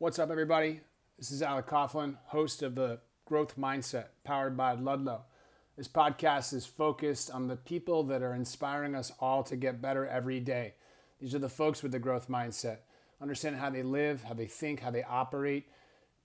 [0.00, 0.78] What's up, everybody?
[1.18, 5.22] This is Alec Coughlin, host of the Growth Mindset, powered by Ludlow.
[5.76, 10.06] This podcast is focused on the people that are inspiring us all to get better
[10.06, 10.74] every day.
[11.20, 12.76] These are the folks with the growth mindset,
[13.20, 15.66] understand how they live, how they think, how they operate.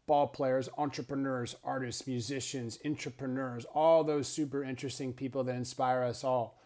[0.06, 6.62] Ball players, entrepreneurs, artists, musicians, entrepreneurs, all those super interesting people that inspire us all.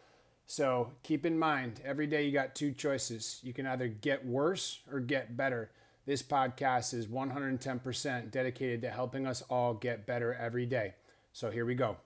[0.45, 3.39] So keep in mind, every day you got two choices.
[3.43, 5.71] You can either get worse or get better.
[6.07, 10.93] This podcast is 110% dedicated to helping us all get better every day.
[11.33, 11.97] So here we go.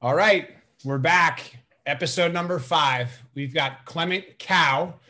[0.00, 0.50] All right,
[0.84, 1.56] we're back.
[1.84, 3.24] Episode number five.
[3.34, 5.00] We've got Clement Kao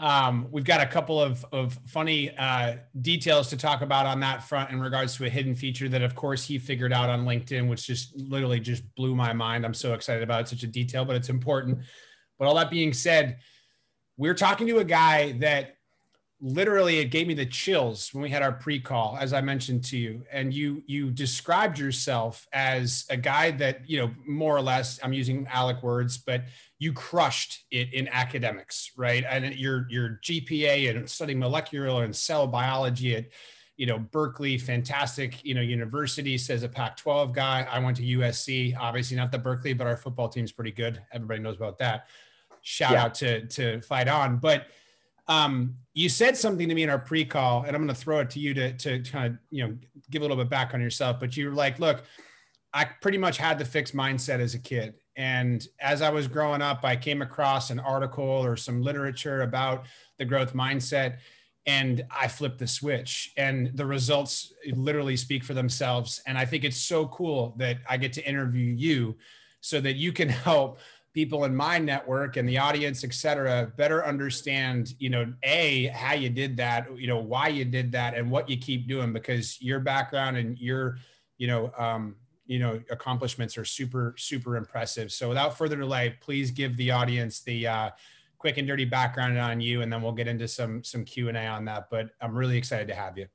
[0.00, 4.42] um, we've got a couple of, of funny uh, details to talk about on that
[4.42, 7.68] front in regards to a hidden feature that, of course, he figured out on LinkedIn,
[7.68, 9.64] which just literally just blew my mind.
[9.64, 11.80] I'm so excited about it, such a detail, but it's important.
[12.38, 13.40] But all that being said,
[14.16, 15.76] we're talking to a guy that
[16.42, 19.96] literally it gave me the chills when we had our pre-call as i mentioned to
[19.98, 20.22] you.
[20.32, 25.12] And you you described yourself as a guy that you know more or less i'm
[25.12, 26.44] using alec words but
[26.78, 29.24] you crushed it in academics right?
[29.28, 33.26] And your your gpa and studying molecular and cell biology at
[33.76, 37.66] you know berkeley fantastic you know university says a pac 12 guy.
[37.70, 41.02] I went to usc obviously not the berkeley but our football team's pretty good.
[41.12, 42.06] Everybody knows about that.
[42.62, 43.04] Shout yeah.
[43.04, 44.38] out to to fight on.
[44.38, 44.68] But
[45.30, 48.30] um, you said something to me in our pre-call, and I'm going to throw it
[48.30, 49.76] to you to to kind of you know
[50.10, 51.18] give a little bit back on yourself.
[51.20, 52.04] But you're like, look,
[52.74, 56.62] I pretty much had the fixed mindset as a kid, and as I was growing
[56.62, 59.86] up, I came across an article or some literature about
[60.18, 61.18] the growth mindset,
[61.64, 66.20] and I flipped the switch, and the results literally speak for themselves.
[66.26, 69.16] And I think it's so cool that I get to interview you,
[69.60, 70.80] so that you can help
[71.12, 76.14] people in my network and the audience, et cetera, better understand, you know, A, how
[76.14, 79.60] you did that, you know, why you did that and what you keep doing because
[79.60, 80.98] your background and your,
[81.36, 82.16] you know, um,
[82.46, 85.12] you know, accomplishments are super, super impressive.
[85.12, 87.90] So without further delay, please give the audience the uh,
[88.38, 91.36] quick and dirty background on you, and then we'll get into some some Q and
[91.36, 91.88] A on that.
[91.90, 93.26] But I'm really excited to have you.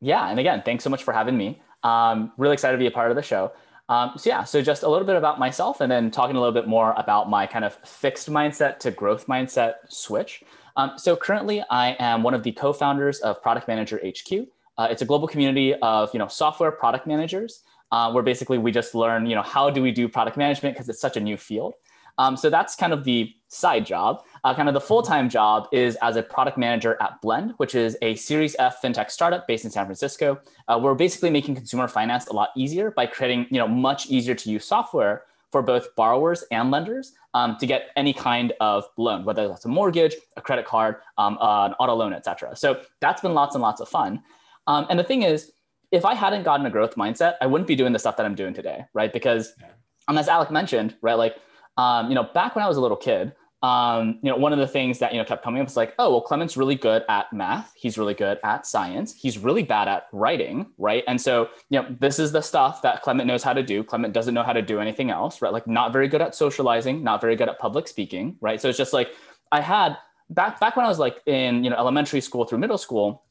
[0.00, 1.62] Yeah, and again, thanks so much for having me.
[1.82, 3.52] Um, really excited to be a part of the show.
[3.88, 6.54] Um, so yeah, so just a little bit about myself, and then talking a little
[6.54, 10.42] bit more about my kind of fixed mindset to growth mindset switch.
[10.76, 14.46] Um, so currently, I am one of the co-founders of Product Manager HQ.
[14.76, 17.62] Uh, it's a global community of you know software product managers,
[17.92, 20.88] uh, where basically we just learn you know how do we do product management because
[20.88, 21.74] it's such a new field.
[22.16, 24.24] Um, so that's kind of the side job.
[24.42, 27.74] Uh, kind of the full time job is as a product manager at Blend, which
[27.74, 30.40] is a Series F fintech startup based in San Francisco.
[30.68, 34.34] Uh, we're basically making consumer finance a lot easier by creating you know much easier
[34.34, 39.24] to use software for both borrowers and lenders um, to get any kind of loan,
[39.24, 42.56] whether that's a mortgage, a credit card, um, uh, an auto loan, etc.
[42.56, 44.20] So that's been lots and lots of fun.
[44.66, 45.52] Um, and the thing is,
[45.92, 48.34] if I hadn't gotten a growth mindset, I wouldn't be doing the stuff that I'm
[48.34, 49.12] doing today, right?
[49.12, 49.52] Because,
[50.08, 51.36] um, as Alec mentioned, right, like
[51.76, 53.32] um, you know, back when I was a little kid,
[53.64, 55.94] um, you know, one of the things that you know kept coming up was like,
[55.98, 57.72] oh, well, Clement's really good at math.
[57.74, 59.14] He's really good at science.
[59.14, 61.02] He's really bad at writing, right?
[61.08, 63.82] And so, you know, this is the stuff that Clement knows how to do.
[63.82, 65.50] Clement doesn't know how to do anything else, right?
[65.50, 68.60] Like, not very good at socializing, not very good at public speaking, right?
[68.60, 69.14] So it's just like
[69.50, 69.96] I had
[70.28, 73.22] back back when I was like in you know elementary school through middle school.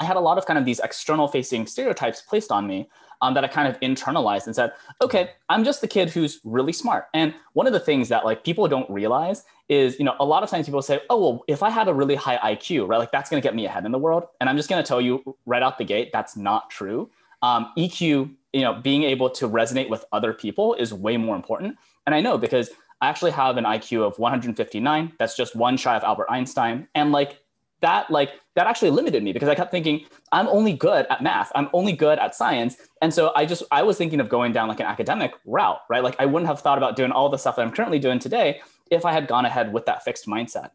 [0.00, 2.90] I had a lot of kind of these external facing stereotypes placed on me
[3.20, 6.72] um, that I kind of internalized and said, okay, I'm just the kid who's really
[6.72, 7.06] smart.
[7.14, 10.42] And one of the things that like people don't realize is, you know, a lot
[10.42, 13.12] of times people say, oh, well, if I had a really high IQ, right, like
[13.12, 14.24] that's going to get me ahead in the world.
[14.40, 17.10] And I'm just going to tell you right out the gate, that's not true.
[17.42, 21.76] Um, EQ, you know, being able to resonate with other people is way more important.
[22.06, 22.70] And I know because
[23.00, 25.12] I actually have an IQ of 159.
[25.18, 26.88] That's just one shy of Albert Einstein.
[26.94, 27.40] And like
[27.80, 31.52] that like that actually limited me because I kept thinking I'm only good at math.
[31.54, 32.76] I'm only good at science.
[33.02, 36.02] And so I just I was thinking of going down like an academic route, right?
[36.02, 38.60] Like I wouldn't have thought about doing all the stuff that I'm currently doing today
[38.90, 40.70] if I had gone ahead with that fixed mindset.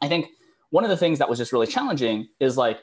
[0.00, 0.26] I think
[0.70, 2.80] one of the things that was just really challenging is like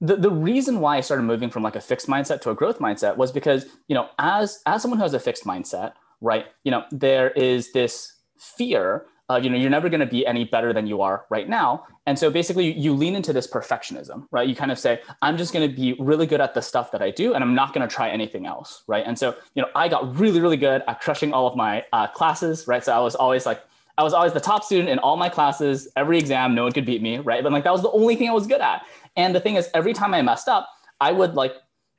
[0.00, 2.78] the, the reason why I started moving from like a fixed mindset to a growth
[2.78, 6.70] mindset was because, you know, as as someone who has a fixed mindset, right, you
[6.70, 10.72] know, there is this fear uh, you know you're never going to be any better
[10.72, 11.84] than you are right now.
[12.06, 14.48] And so basically you lean into this perfectionism right?
[14.48, 17.02] You kind of say i'm just going to be really good at the stuff that
[17.02, 19.04] i do and i'm not going to try anything else right?
[19.06, 22.06] And so you know i got really really good at crushing all of my uh,
[22.08, 22.84] classes right?
[22.84, 23.62] So i was always like
[23.98, 26.86] i was always the top student in all my classes every exam no one could
[26.86, 27.42] beat me right?
[27.42, 28.86] But like that was the only thing i was good at.
[29.16, 30.68] And the thing is, every time I messed up,
[31.00, 31.54] I would like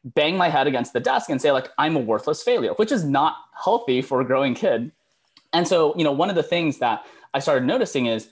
[0.06, 3.03] bang my head against the desk and say like I'm a worthless failure, which is
[3.03, 4.91] not healthy for a growing kid.
[5.53, 7.06] And so, you know, one of the things that
[7.38, 8.30] I started noticing is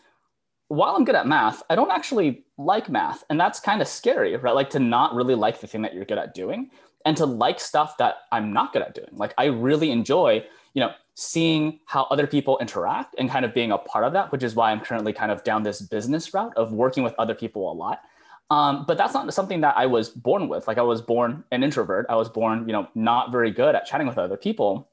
[0.67, 3.23] while I'm good at math, I don't actually like math.
[3.29, 4.55] And that's kind of scary, right?
[4.55, 6.71] Like to not really like the thing that you're good at doing
[7.05, 9.11] and to like stuff that I'm not good at doing.
[9.11, 10.43] Like I really enjoy,
[10.73, 14.31] you know, seeing how other people interact and kind of being a part of that,
[14.31, 17.35] which is why I'm currently kind of down this business route of working with other
[17.35, 18.01] people a lot.
[18.49, 20.67] Um, but that's not something that I was born with.
[20.67, 22.07] Like I was born an introvert.
[22.09, 24.89] I was born, you know, not very good at chatting with other people.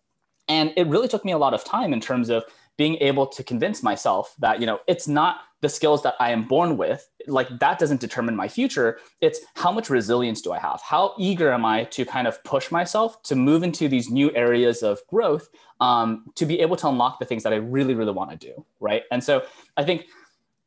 [0.49, 2.45] And it really took me a lot of time in terms of
[2.77, 6.49] being able to convince myself that, you know, it's not the skills that I am
[6.49, 7.09] born with.
[7.27, 8.99] Like that doesn't determine my future.
[9.21, 10.81] It's how much resilience do I have?
[10.83, 14.83] How eager am I to kind of push myself to move into these new areas
[14.83, 15.49] of growth
[15.81, 18.65] um, to be able to unlock the things that I really, really want to do.
[18.81, 19.03] Right.
[19.11, 19.45] And so
[19.77, 20.07] I think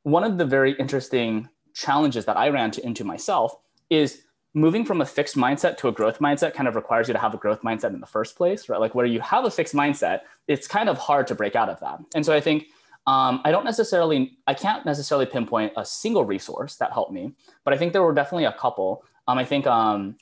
[0.04, 3.56] one of the very interesting challenges that I ran to, into myself
[3.90, 4.24] is
[4.56, 7.34] moving from a fixed mindset to a growth mindset kind of requires you to have
[7.34, 8.80] a growth mindset in the first place, right?
[8.80, 11.78] Like where you have a fixed mindset, it's kind of hard to break out of
[11.82, 12.00] that.
[12.16, 12.68] And so I think
[13.06, 17.34] um, I don't necessarily, I can't necessarily pinpoint a single resource that helped me,
[17.66, 19.04] but I think there were definitely a couple.
[19.28, 20.16] Um, I think um,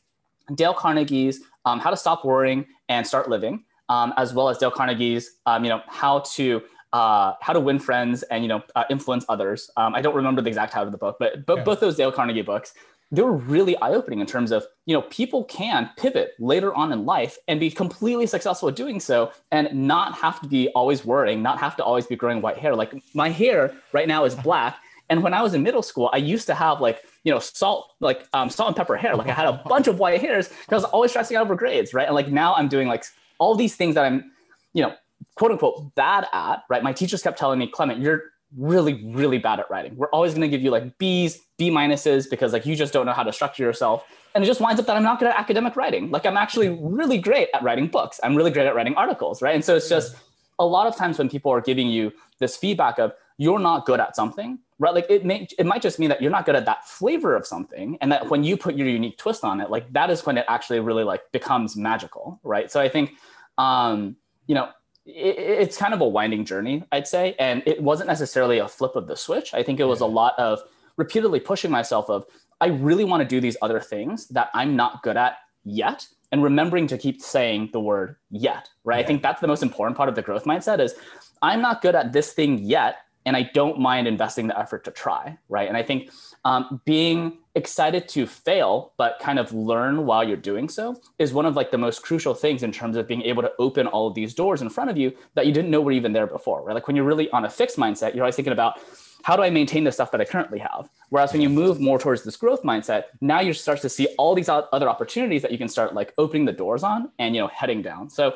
[0.55, 4.71] Dale Carnegie's um, How to Stop Worrying and Start Living, um, as well as Dale
[4.71, 6.63] Carnegie's, um, you know, How to
[6.93, 9.69] uh, how to win friends and you know uh, influence others.
[9.75, 11.63] Um, I don't remember the exact title of the book, but, but yeah.
[11.63, 12.73] both those Dale Carnegie books,
[13.13, 16.91] they were really eye opening in terms of you know people can pivot later on
[16.91, 21.05] in life and be completely successful at doing so, and not have to be always
[21.05, 22.75] worrying, not have to always be growing white hair.
[22.75, 24.77] Like my hair right now is black,
[25.09, 27.91] and when I was in middle school, I used to have like you know salt
[27.99, 29.15] like um, salt and pepper hair.
[29.15, 31.55] Like I had a bunch of white hairs because I was always stressing out over
[31.55, 32.07] grades, right?
[32.07, 33.05] And like now I'm doing like
[33.37, 34.31] all these things that I'm
[34.73, 34.95] you know
[35.35, 36.81] quote unquote bad at, right?
[36.81, 38.23] My teachers kept telling me, Clement, you're
[38.57, 39.95] really, really bad at writing.
[39.95, 43.05] We're always going to give you like B's, B minuses because like you just don't
[43.05, 44.05] know how to structure yourself.
[44.35, 46.09] And it just winds up that I'm not good at academic writing.
[46.11, 48.19] Like I'm actually really great at writing books.
[48.23, 49.53] I'm really great at writing articles, right?
[49.53, 50.15] And so it's just
[50.59, 53.99] a lot of times when people are giving you this feedback of you're not good
[53.99, 54.93] at something, right?
[54.93, 57.45] Like it may it might just mean that you're not good at that flavor of
[57.45, 60.37] something, and that when you put your unique twist on it, like that is when
[60.37, 62.71] it actually really like becomes magical, right?
[62.71, 63.11] So I think,
[63.57, 64.15] um,
[64.47, 64.69] you know,
[65.05, 67.35] it, it's kind of a winding journey, I'd say.
[67.39, 69.53] And it wasn't necessarily a flip of the switch.
[69.53, 70.59] I think it was a lot of
[70.97, 72.25] repeatedly pushing myself of,
[72.61, 76.07] I really want to do these other things that I'm not good at yet.
[76.31, 78.97] And remembering to keep saying the word yet, right?
[78.97, 79.03] Yeah.
[79.03, 80.95] I think that's the most important part of the growth mindset is
[81.43, 82.97] I'm not good at this thing yet.
[83.25, 85.67] And I don't mind investing the effort to try, right?
[85.67, 86.09] And I think
[86.45, 91.45] um, being excited to fail but kind of learn while you're doing so is one
[91.45, 94.15] of like the most crucial things in terms of being able to open all of
[94.15, 96.73] these doors in front of you that you didn't know were even there before right?
[96.73, 98.79] Like when you're really on a fixed mindset you're always thinking about
[99.21, 100.89] how do i maintain the stuff that i currently have?
[101.09, 104.33] Whereas when you move more towards this growth mindset now you start to see all
[104.33, 107.47] these other opportunities that you can start like opening the doors on and you know
[107.47, 108.09] heading down.
[108.09, 108.35] So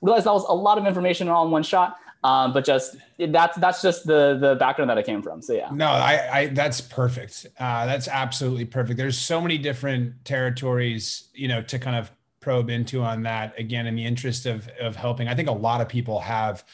[0.00, 3.56] realize that was a lot of information all in one shot um, but just that's
[3.58, 5.42] that's just the the background that I came from.
[5.42, 5.68] So yeah.
[5.70, 7.46] No, I, I that's perfect.
[7.60, 8.96] Uh, that's absolutely perfect.
[8.96, 12.10] There's so many different territories, you know, to kind of
[12.40, 13.56] probe into on that.
[13.58, 16.64] Again, in the interest of of helping, I think a lot of people have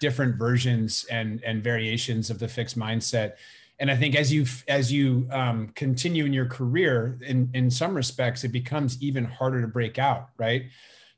[0.00, 3.34] different versions and and variations of the fixed mindset.
[3.78, 7.94] And I think as you as you um, continue in your career, in in some
[7.94, 10.64] respects, it becomes even harder to break out, right?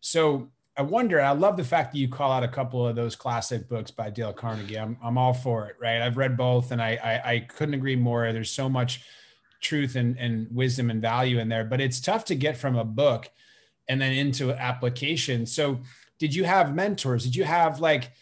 [0.00, 3.16] So I wonder, I love the fact that you call out a couple of those
[3.16, 4.78] classic books by Dale Carnegie.
[4.78, 6.02] I'm, I'm all for it, right?
[6.02, 8.30] I've read both and I, I, I couldn't agree more.
[8.32, 9.02] There's so much
[9.62, 12.84] truth and, and wisdom and value in there, but it's tough to get from a
[12.84, 13.30] book
[13.88, 15.46] and then into application.
[15.46, 15.80] So
[16.18, 17.24] did you have mentors?
[17.24, 18.12] Did you have like,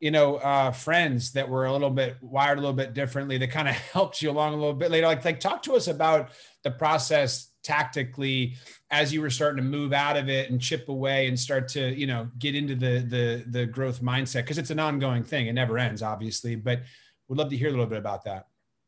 [0.00, 3.52] you know, uh, friends that were a little bit wired a little bit differently that
[3.52, 5.06] kind of helped you along a little bit later?
[5.06, 6.30] Like, like talk to us about
[6.64, 8.54] the process tactically
[8.90, 11.94] as you were starting to move out of it and chip away and start to
[11.94, 15.46] you know get into the the the growth mindset because it's an ongoing thing.
[15.46, 16.82] It never ends obviously but
[17.28, 18.46] would love to hear a little bit about that.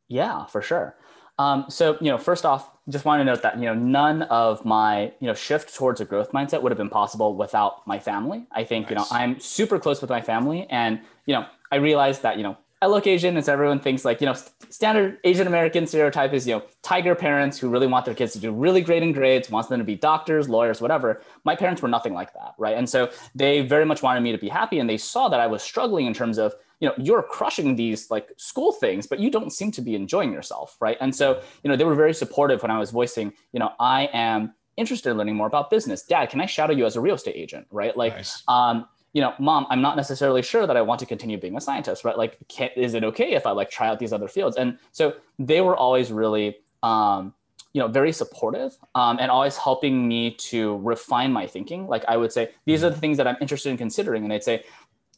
[0.09, 0.97] Yeah for sure.
[1.39, 4.65] Um, so you know first off just want to note that you know none of
[4.65, 8.47] my you know shift towards a growth mindset would have been possible without my family.
[8.53, 8.91] I think nice.
[8.91, 12.43] you know i'm super close with my family and you know i realized that you
[12.43, 14.35] know I look Asian as everyone thinks like, you know,
[14.69, 18.41] standard Asian American stereotype is, you know, tiger parents who really want their kids to
[18.41, 21.23] do really great in grades, wants them to be doctors, lawyers, whatever.
[21.45, 22.77] My parents were nothing like that, right?
[22.77, 25.47] And so they very much wanted me to be happy and they saw that I
[25.47, 29.31] was struggling in terms of, you know, you're crushing these like school things, but you
[29.31, 30.97] don't seem to be enjoying yourself, right?
[31.01, 34.11] And so, you know, they were very supportive when I was voicing, you know, I
[34.13, 36.03] am interested in learning more about business.
[36.03, 37.97] Dad, can I shadow you as a real estate agent, right?
[37.97, 38.43] Like, nice.
[38.49, 41.61] um, you know, mom, I'm not necessarily sure that I want to continue being a
[41.61, 42.17] scientist, right?
[42.17, 44.57] Like, can, is it okay if I like try out these other fields?
[44.57, 47.35] And so they were always really um,
[47.73, 52.17] you know very supportive um, and always helping me to refine my thinking like i
[52.17, 54.63] would say these are the things that i'm interested in considering and they'd say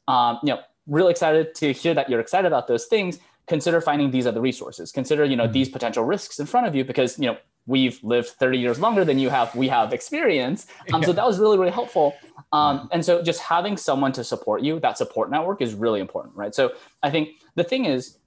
[0.08, 4.10] um, you know really excited to hear that you're excited about those things consider finding
[4.10, 5.52] these other resources consider you know mm-hmm.
[5.52, 9.04] these potential risks in front of you because you know we've lived 30 years longer
[9.04, 10.66] than you have we have experience.
[10.92, 11.06] Um, yeah.
[11.06, 12.14] so that was really really helpful.
[12.52, 16.36] Um, and so just having someone to support you that support network is really important
[16.36, 16.54] right?
[16.54, 18.18] So i think the thing is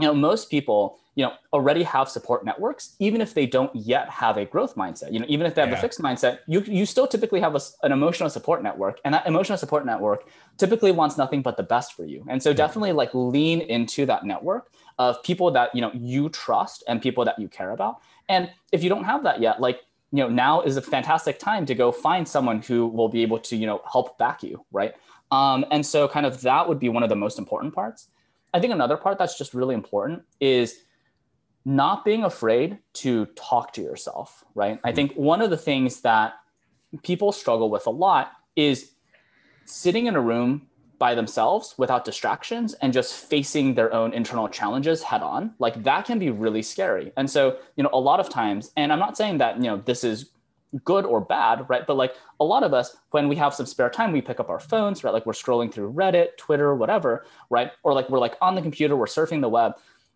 [0.00, 4.08] you know most people you know already have support networks even if they don't yet
[4.10, 5.12] have a growth mindset.
[5.12, 5.78] You know even if they have yeah.
[5.78, 9.26] a fixed mindset you you still typically have a, an emotional support network and that
[9.26, 10.24] emotional support network
[10.58, 12.24] typically wants nothing but the best for you.
[12.28, 16.82] And so definitely like lean into that network of people that you know you trust
[16.88, 19.80] and people that you care about and if you don't have that yet like
[20.12, 23.38] you know now is a fantastic time to go find someone who will be able
[23.38, 24.94] to you know help back you right?
[25.30, 28.08] Um, and so kind of that would be one of the most important parts.
[28.52, 30.80] I think another part that's just really important is
[31.64, 34.78] not being afraid to talk to yourself, right?
[34.84, 36.34] I think one of the things that
[37.02, 38.92] people struggle with a lot is
[39.64, 40.68] sitting in a room
[41.04, 46.02] by themselves without distractions and just facing their own internal challenges head on like that
[46.08, 49.14] can be really scary and so you know a lot of times and i'm not
[49.20, 50.30] saying that you know this is
[50.82, 51.86] good or bad, right?
[51.86, 54.50] But like a lot of us, when we have some spare time, we pick up
[54.50, 55.14] our phones, right?
[55.14, 57.70] Like we're scrolling through Reddit, Twitter, whatever, right?
[57.84, 59.74] Or like we're like on the computer, we're surfing the web.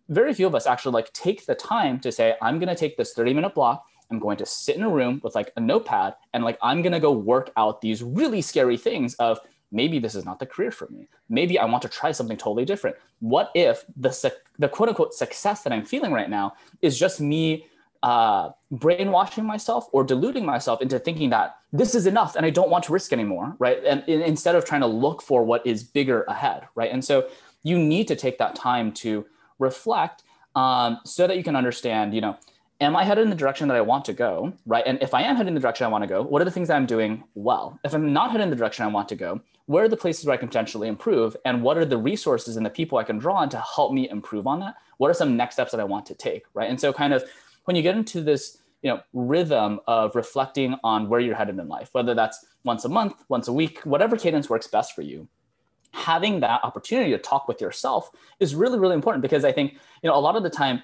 [0.09, 2.97] Very few of us actually like take the time to say, I'm going to take
[2.97, 3.85] this 30 minute block.
[4.11, 6.93] I'm going to sit in a room with like a notepad and like I'm going
[6.93, 9.39] to go work out these really scary things of
[9.71, 11.07] maybe this is not the career for me.
[11.29, 12.95] Maybe I want to try something totally different.
[13.19, 17.65] What if the the quote unquote success that I'm feeling right now is just me
[18.01, 22.69] uh, brainwashing myself or deluding myself into thinking that this is enough and I don't
[22.69, 23.83] want to risk anymore, right?
[23.85, 26.91] And, and instead of trying to look for what is bigger ahead, right?
[26.91, 27.27] And so
[27.63, 29.25] you need to take that time to
[29.59, 30.23] reflect
[30.55, 32.37] um, so that you can understand, you know,
[32.81, 34.83] am I headed in the direction that I want to go, right?
[34.85, 36.51] And if I am heading in the direction I want to go, what are the
[36.51, 37.77] things that I'm doing well?
[37.83, 40.25] If I'm not heading in the direction I want to go, where are the places
[40.25, 41.37] where I can potentially improve?
[41.45, 44.09] And what are the resources and the people I can draw on to help me
[44.09, 44.73] improve on that?
[44.97, 46.67] What are some next steps that I want to take, right?
[46.67, 47.23] And so kind of
[47.65, 51.67] when you get into this you know rhythm of reflecting on where you're headed in
[51.67, 55.27] life whether that's once a month once a week whatever cadence works best for you
[55.91, 58.09] having that opportunity to talk with yourself
[58.39, 60.81] is really really important because i think you know a lot of the time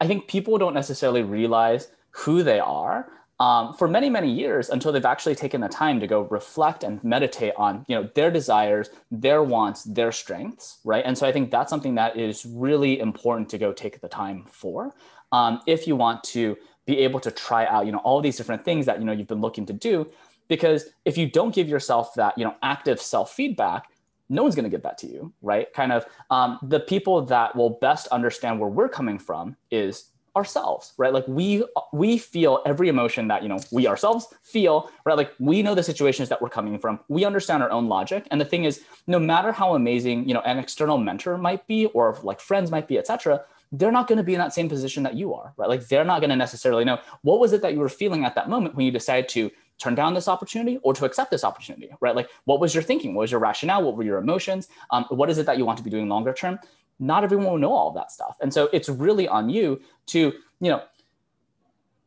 [0.00, 4.92] i think people don't necessarily realize who they are um, for many many years until
[4.92, 8.90] they've actually taken the time to go reflect and meditate on you know their desires
[9.10, 11.04] their wants their strengths right?
[11.04, 14.44] And so i think that's something that is really important to go take the time
[14.50, 14.94] for
[15.32, 18.64] um, if you want to be able to try out you know all these different
[18.64, 20.10] things that you know you've been looking to do.
[20.48, 23.88] Because if you don't give yourself that you know active self feedback
[24.28, 25.72] no one's going to give that to you right?
[25.72, 30.92] Kind of um, the people that will best understand where we're coming from is ourselves
[30.98, 35.32] right like we we feel every emotion that you know we ourselves feel right like
[35.38, 38.44] we know the situations that we're coming from we understand our own logic and the
[38.44, 42.38] thing is no matter how amazing you know an external mentor might be or like
[42.38, 45.34] friends might be etc they're not going to be in that same position that you
[45.34, 45.68] are, right?
[45.68, 48.34] Like they're not going to necessarily know what was it that you were feeling at
[48.36, 51.90] that moment when you decided to turn down this opportunity or to accept this opportunity,
[52.00, 52.14] right?
[52.14, 53.14] Like what was your thinking?
[53.14, 53.82] What was your rationale?
[53.82, 54.68] What were your emotions?
[54.90, 56.58] Um, what is it that you want to be doing longer term?
[56.98, 58.36] Not everyone will know all of that stuff.
[58.40, 60.82] And so it's really on you to, you know,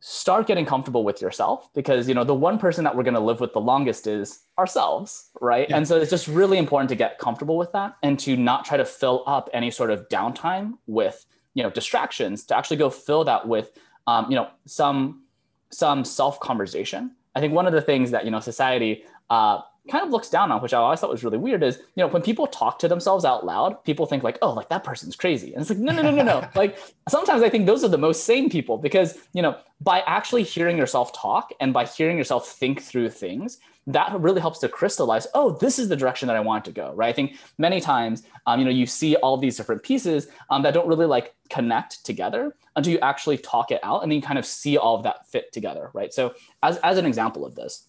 [0.00, 3.20] start getting comfortable with yourself because you know the one person that we're going to
[3.20, 5.76] live with the longest is ourselves right yeah.
[5.76, 8.78] and so it's just really important to get comfortable with that and to not try
[8.78, 13.24] to fill up any sort of downtime with you know distractions to actually go fill
[13.24, 13.72] that with
[14.06, 15.22] um, you know some
[15.68, 20.04] some self conversation i think one of the things that you know society uh, kind
[20.04, 22.22] of looks down on which i always thought was really weird is you know when
[22.22, 25.52] people talk to themselves out loud people think like oh like that person's crazy.
[25.52, 26.48] And it's like no no no no no.
[26.54, 30.42] Like sometimes i think those are the most sane people because you know by actually
[30.42, 35.26] hearing yourself talk and by hearing yourself think through things that really helps to crystallize
[35.34, 37.08] oh this is the direction that i want to go right?
[37.08, 40.74] I think many times um, you know you see all these different pieces um, that
[40.74, 44.38] don't really like connect together until you actually talk it out and then you kind
[44.38, 46.12] of see all of that fit together right?
[46.12, 47.88] So as, as an example of this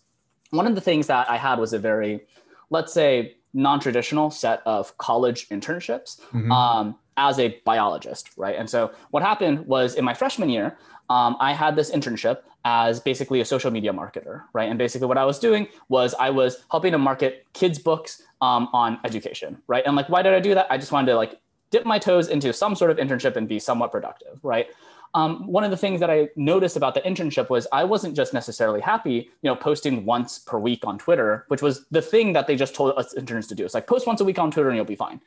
[0.52, 2.22] one of the things that i had was a very
[2.70, 6.52] let's say non-traditional set of college internships mm-hmm.
[6.52, 10.78] um, as a biologist right and so what happened was in my freshman year
[11.12, 14.70] um, I had this internship as basically a social media marketer, right?
[14.70, 18.70] And basically, what I was doing was I was helping to market kids' books um,
[18.72, 19.84] on education, right?
[19.86, 20.68] And like, why did I do that?
[20.70, 23.60] I just wanted to like dip my toes into some sort of internship and be
[23.60, 24.68] somewhat productive, right?
[25.14, 28.34] Um, one of the things that I noticed about the internship was I wasn't just
[28.34, 32.48] necessarily happy, you know, posting once per week on Twitter, which was the thing that
[32.48, 33.66] they just told us interns to do.
[33.66, 35.20] It's like post once a week on Twitter and you'll be fine.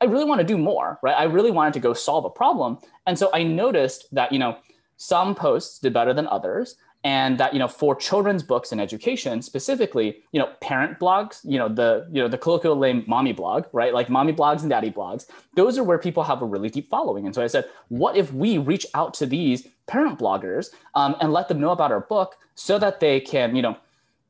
[0.00, 1.14] I really want to do more, right?
[1.14, 4.58] I really wanted to go solve a problem, and so I noticed that you know
[4.96, 9.42] some posts did better than others and that you know for children's books and education
[9.42, 13.66] specifically you know parent blogs you know the you know the colloquial name mommy blog
[13.72, 13.94] right?
[13.94, 17.26] Like mommy blogs and daddy blogs those are where people have a really deep following.
[17.26, 21.32] And so i said what if we reach out to these parent bloggers um, and
[21.32, 23.76] let them know about our book so that they can you know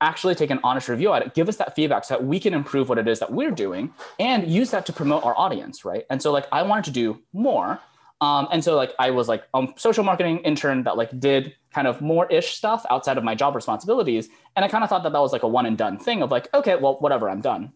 [0.00, 2.52] actually take an honest review at it give us that feedback so that we can
[2.52, 6.04] improve what it is that we're doing and use that to promote our audience right?
[6.11, 7.81] And so like i wanted to do more
[8.25, 11.87] um, and so like I was like a social marketing intern that like did kind
[11.87, 14.31] of more ish stuff outside of my job responsibilities.
[14.57, 16.31] And I kind of thought that that was like a one and done thing of
[16.31, 17.73] like, okay, well, whatever, I'm done.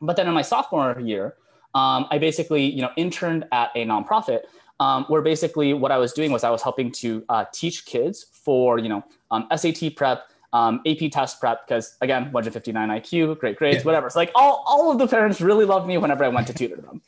[0.00, 1.34] But then in my sophomore year,
[1.74, 4.42] um, I basically, you know, interned at a nonprofit
[4.78, 8.26] um, where basically what I was doing was I was helping to uh, teach kids
[8.32, 13.56] for, you know, um, SAT prep, um, AP test prep, because again, 159 IQ, great
[13.56, 13.82] grades, yeah.
[13.82, 14.08] whatever.
[14.10, 16.76] So like all, all of the parents really loved me whenever I went to tutor
[16.76, 17.02] them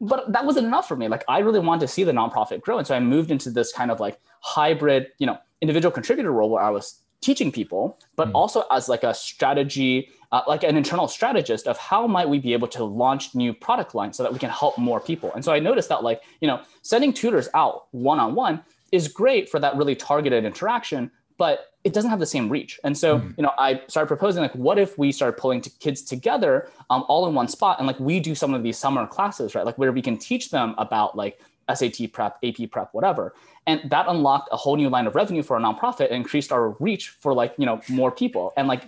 [0.00, 1.08] but that wasn't enough for me.
[1.08, 2.78] Like I really wanted to see the nonprofit grow.
[2.78, 6.50] And so I moved into this kind of like hybrid, you know, individual contributor role
[6.50, 8.32] where I was teaching people, but mm.
[8.34, 12.52] also as like a strategy, uh, like an internal strategist of how might we be
[12.52, 15.32] able to launch new product lines so that we can help more people.
[15.32, 19.58] And so I noticed that like, you know, sending tutors out one-on-one is great for
[19.58, 22.80] that really targeted interaction, but it doesn't have the same reach.
[22.82, 23.34] And so, mm.
[23.36, 27.04] you know, I started proposing like, what if we start pulling to kids together um,
[27.08, 29.66] all in one spot and like we do some of these summer classes, right?
[29.66, 31.38] Like where we can teach them about like
[31.72, 33.34] SAT prep, AP prep, whatever.
[33.66, 36.70] And that unlocked a whole new line of revenue for a nonprofit and increased our
[36.80, 38.54] reach for like, you know, more people.
[38.56, 38.84] And like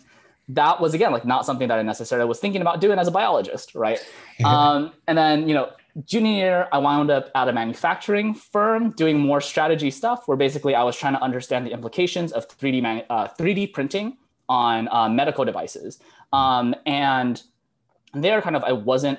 [0.48, 3.10] that was again like not something that I necessarily was thinking about doing as a
[3.10, 3.98] biologist, right?
[4.44, 5.70] um, and then, you know,
[6.04, 10.74] junior year, I wound up at a manufacturing firm doing more strategy stuff, where basically
[10.74, 15.08] I was trying to understand the implications of 3D man, uh, 3D printing on uh,
[15.08, 15.98] medical devices.
[16.32, 17.42] Um, and
[18.12, 19.18] there, kind of, I wasn't.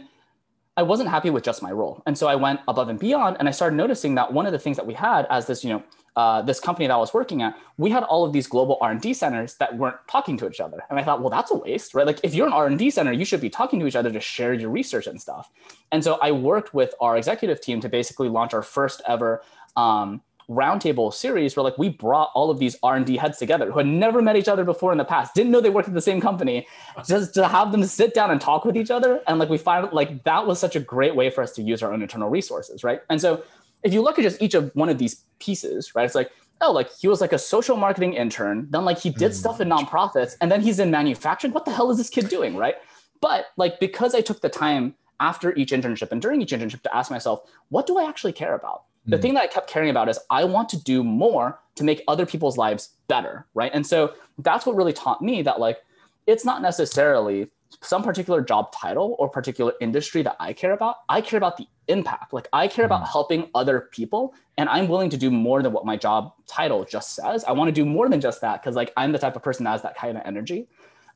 [0.75, 3.47] I wasn't happy with just my role, and so I went above and beyond, and
[3.47, 5.81] I started noticing that one of the things that we had as this, you know,
[6.17, 9.13] uh, this company that I was working at, we had all of these global R&D
[9.13, 10.79] centers that weren't talking to each other.
[10.89, 12.07] And I thought, well, that's a waste, right?
[12.07, 14.51] Like if you're an R&D center, you should be talking to each other to share
[14.51, 15.51] your research and stuff.
[15.91, 19.43] And so I worked with our executive team to basically launch our first ever
[19.75, 23.85] um, roundtable series where like we brought all of these R&D heads together who had
[23.85, 26.19] never met each other before in the past, didn't know they worked at the same
[26.19, 26.65] company,
[27.05, 29.21] just to have them sit down and talk with each other.
[29.27, 31.83] And like we find like that was such a great way for us to use
[31.83, 33.01] our own internal resources, right?
[33.11, 33.43] And so
[33.83, 36.05] if you look at just each of one of these pieces, right?
[36.05, 39.31] It's like, oh, like he was like a social marketing intern, then like he did
[39.31, 39.35] mm.
[39.35, 41.53] stuff in nonprofits, and then he's in manufacturing.
[41.53, 42.75] What the hell is this kid doing, right?
[43.21, 46.95] But like because I took the time after each internship and during each internship to
[46.95, 48.83] ask myself, what do I actually care about?
[49.07, 49.11] Mm.
[49.11, 52.03] The thing that I kept caring about is I want to do more to make
[52.07, 53.71] other people's lives better, right?
[53.73, 55.79] And so that's what really taught me that like
[56.25, 57.49] it's not necessarily
[57.81, 60.97] some particular job title or particular industry that I care about.
[61.09, 62.33] I care about the impact.
[62.33, 63.11] Like I care about mm.
[63.11, 67.15] helping other people and I'm willing to do more than what my job title just
[67.15, 67.43] says.
[67.43, 69.63] I want to do more than just that because like I'm the type of person
[69.65, 70.67] that has that kind of energy.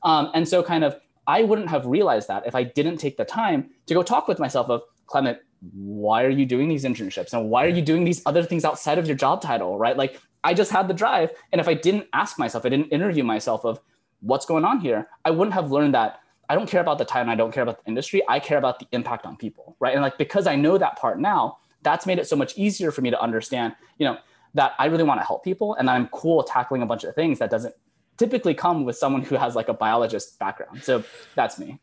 [0.02, 3.24] Um, and so kind of I wouldn't have realized that if I didn't take the
[3.24, 5.38] time to go talk with myself of Clement,
[5.72, 8.98] why are you doing these internships and why are you doing these other things outside
[8.98, 9.96] of your job title, right?
[9.96, 11.30] Like I just had the drive.
[11.52, 13.80] And if I didn't ask myself, I didn't interview myself of
[14.20, 16.20] what's going on here, I wouldn't have learned that
[16.52, 17.30] I don't care about the time.
[17.30, 18.20] I don't care about the industry.
[18.28, 19.94] I care about the impact on people, right?
[19.94, 23.00] And like because I know that part now, that's made it so much easier for
[23.00, 24.18] me to understand, you know,
[24.52, 27.38] that I really want to help people and I'm cool tackling a bunch of things
[27.38, 27.74] that doesn't
[28.18, 30.84] typically come with someone who has like a biologist background.
[30.84, 31.02] So
[31.34, 31.80] that's me.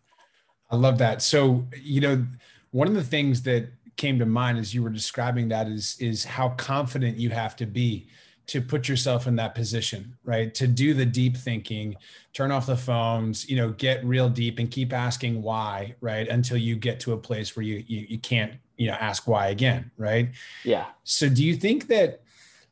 [0.70, 1.24] I love that.
[1.24, 2.28] So, you know,
[2.70, 6.26] one of the things that came to mind as you were describing that is is
[6.26, 8.08] how confident you have to be
[8.50, 10.56] to put yourself in that position, right?
[10.56, 11.96] To do the deep thinking,
[12.34, 16.28] turn off the phones, you know, get real deep and keep asking why, right?
[16.28, 19.50] Until you get to a place where you you, you can't, you know, ask why
[19.50, 20.32] again, right?
[20.64, 20.88] Yeah.
[21.04, 22.22] So do you think that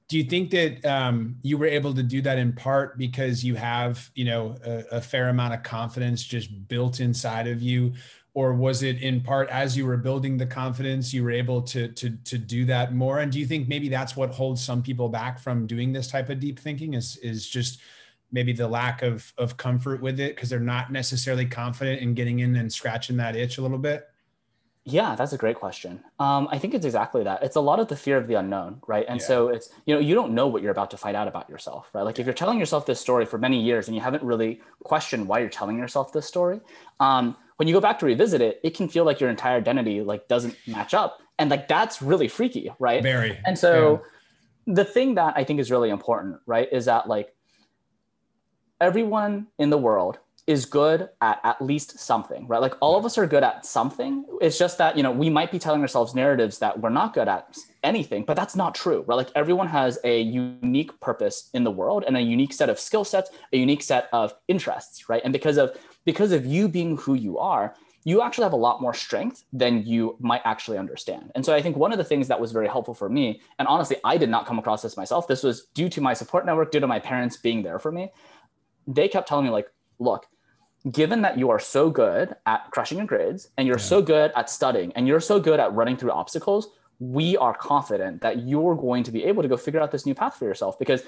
[0.07, 3.53] do you think that um, you were able to do that in part because you
[3.55, 7.93] have, you know, a, a fair amount of confidence just built inside of you
[8.37, 11.87] or was it in part as you were building the confidence you were able to
[11.93, 15.09] to to do that more and do you think maybe that's what holds some people
[15.09, 17.79] back from doing this type of deep thinking is is just
[18.31, 22.37] maybe the lack of of comfort with it because they're not necessarily confident in getting
[22.37, 24.07] in and scratching that itch a little bit
[24.89, 26.01] yeah, that's a great question.
[26.17, 27.43] Um, I think it's exactly that.
[27.43, 29.05] It's a lot of the fear of the unknown, right?
[29.09, 29.27] And yeah.
[29.27, 31.89] so it's, you know, you don't know what you're about to find out about yourself,
[31.91, 32.03] right?
[32.03, 35.27] Like if you're telling yourself this story for many years and you haven't really questioned
[35.27, 36.61] why you're telling yourself this story,
[37.01, 40.01] um, when you go back to revisit it, it can feel like your entire identity
[40.01, 41.19] like doesn't match up.
[41.37, 43.03] And like that's really freaky, right?
[43.03, 43.37] Very.
[43.45, 44.03] And so
[44.65, 44.73] yeah.
[44.75, 47.35] the thing that I think is really important, right, is that like
[48.79, 52.61] everyone in the world is good at at least something, right?
[52.61, 54.23] Like all of us are good at something.
[54.39, 57.27] It's just that, you know, we might be telling ourselves narratives that we're not good
[57.27, 59.15] at anything, but that's not true, right?
[59.15, 63.03] Like everyone has a unique purpose in the world and a unique set of skill
[63.03, 65.21] sets, a unique set of interests, right?
[65.21, 68.81] And because of because of you being who you are, you actually have a lot
[68.81, 71.29] more strength than you might actually understand.
[71.35, 73.67] And so I think one of the things that was very helpful for me, and
[73.67, 75.27] honestly, I did not come across this myself.
[75.27, 78.13] This was due to my support network, due to my parents being there for me.
[78.87, 80.27] They kept telling me, like, look,
[80.89, 83.83] given that you are so good at crushing your grades and you're yeah.
[83.83, 88.21] so good at studying and you're so good at running through obstacles, we are confident
[88.21, 90.79] that you're going to be able to go figure out this new path for yourself
[90.79, 91.03] because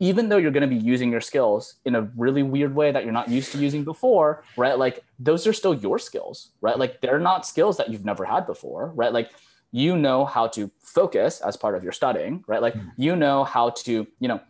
[0.00, 3.04] even though you're going to be using your skills in a really weird way that
[3.04, 4.78] you're not used to using before, right?
[4.78, 6.78] Like those are still your skills, right?
[6.78, 9.12] Like they're not skills that you've never had before, right?
[9.12, 9.30] Like
[9.72, 12.62] you know how to focus as part of your studying, right?
[12.62, 12.90] Like mm.
[12.96, 14.40] you know how to, you know,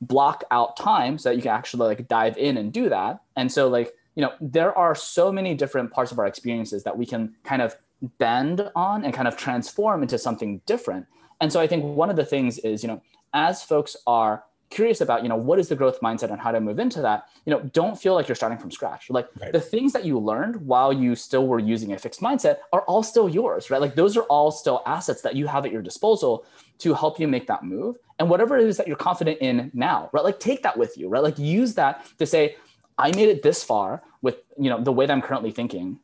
[0.00, 3.20] block out time so that you can actually like dive in and do that.
[3.36, 6.98] And so like, you know, there are so many different parts of our experiences that
[6.98, 7.76] we can kind of
[8.18, 11.06] bend on and kind of transform into something different.
[11.40, 15.00] And so I think one of the things is, you know, as folks are curious
[15.00, 17.50] about you know what is the growth mindset and how to move into that you
[17.50, 19.10] know don't feel like you're starting from scratch.
[19.10, 19.52] Like right.
[19.52, 23.02] the things that you learned while you still were using a fixed mindset are all
[23.02, 23.80] still yours right?
[23.80, 26.46] Like those are all still assets that you have at your disposal
[26.78, 27.96] to help you make that move.
[28.18, 30.24] And whatever it is that you're confident in now right?
[30.24, 31.22] Like take that with you right?
[31.22, 32.56] Like use that to say
[32.98, 35.98] i made it this far with you know the way that i'm currently thinking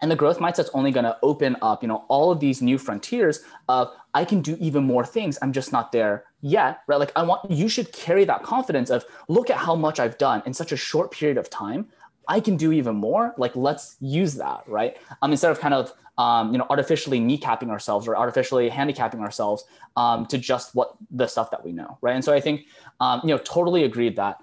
[0.00, 2.78] and the growth mindset's only going to open up you know all of these new
[2.78, 5.38] frontiers of i can do even more things.
[5.42, 6.98] I'm just not there yet right?
[6.98, 10.42] Like i want you should carry that confidence of look at how much i've done
[10.46, 11.88] in such a short period of time.
[12.30, 13.34] I can do even more.
[13.38, 14.96] Like let's use that right?
[15.22, 19.64] Um, instead of kind of um, you know artificially kneecapping ourselves or artificially handicapping ourselves
[19.96, 22.14] um, to just what the stuff that we know right?
[22.14, 22.66] And so i think
[23.00, 24.38] um, you know totally agreed that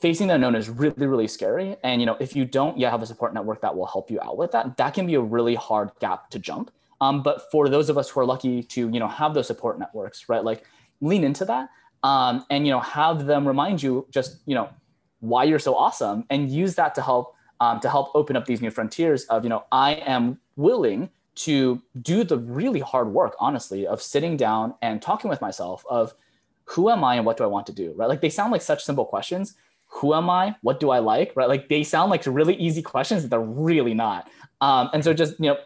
[0.00, 1.76] facing the unknown is really really scary.
[1.82, 4.20] And you know if you don't yet have a support network that will help you
[4.20, 6.70] out with that that can be a really hard gap to jump.
[7.00, 9.78] Um, but for those of us who are lucky to you know have those support
[9.78, 10.64] networks right like
[11.00, 11.68] lean into that
[12.02, 14.68] um, and you know have them remind you just you know
[15.20, 18.60] why you're so awesome and use that to help um, to help open up these
[18.60, 23.86] new frontiers of you know i am willing to do the really hard work honestly
[23.86, 26.14] of sitting down and talking with myself of
[26.64, 28.08] who am i and what do i want to do right?
[28.08, 29.54] Like they sound like such simple questions
[29.96, 30.56] who am I?
[30.62, 31.32] What do I like?
[31.34, 31.48] Right?
[31.48, 34.28] Like they sound like really easy questions that they're really not.
[34.60, 35.58] Um, and so just, you know,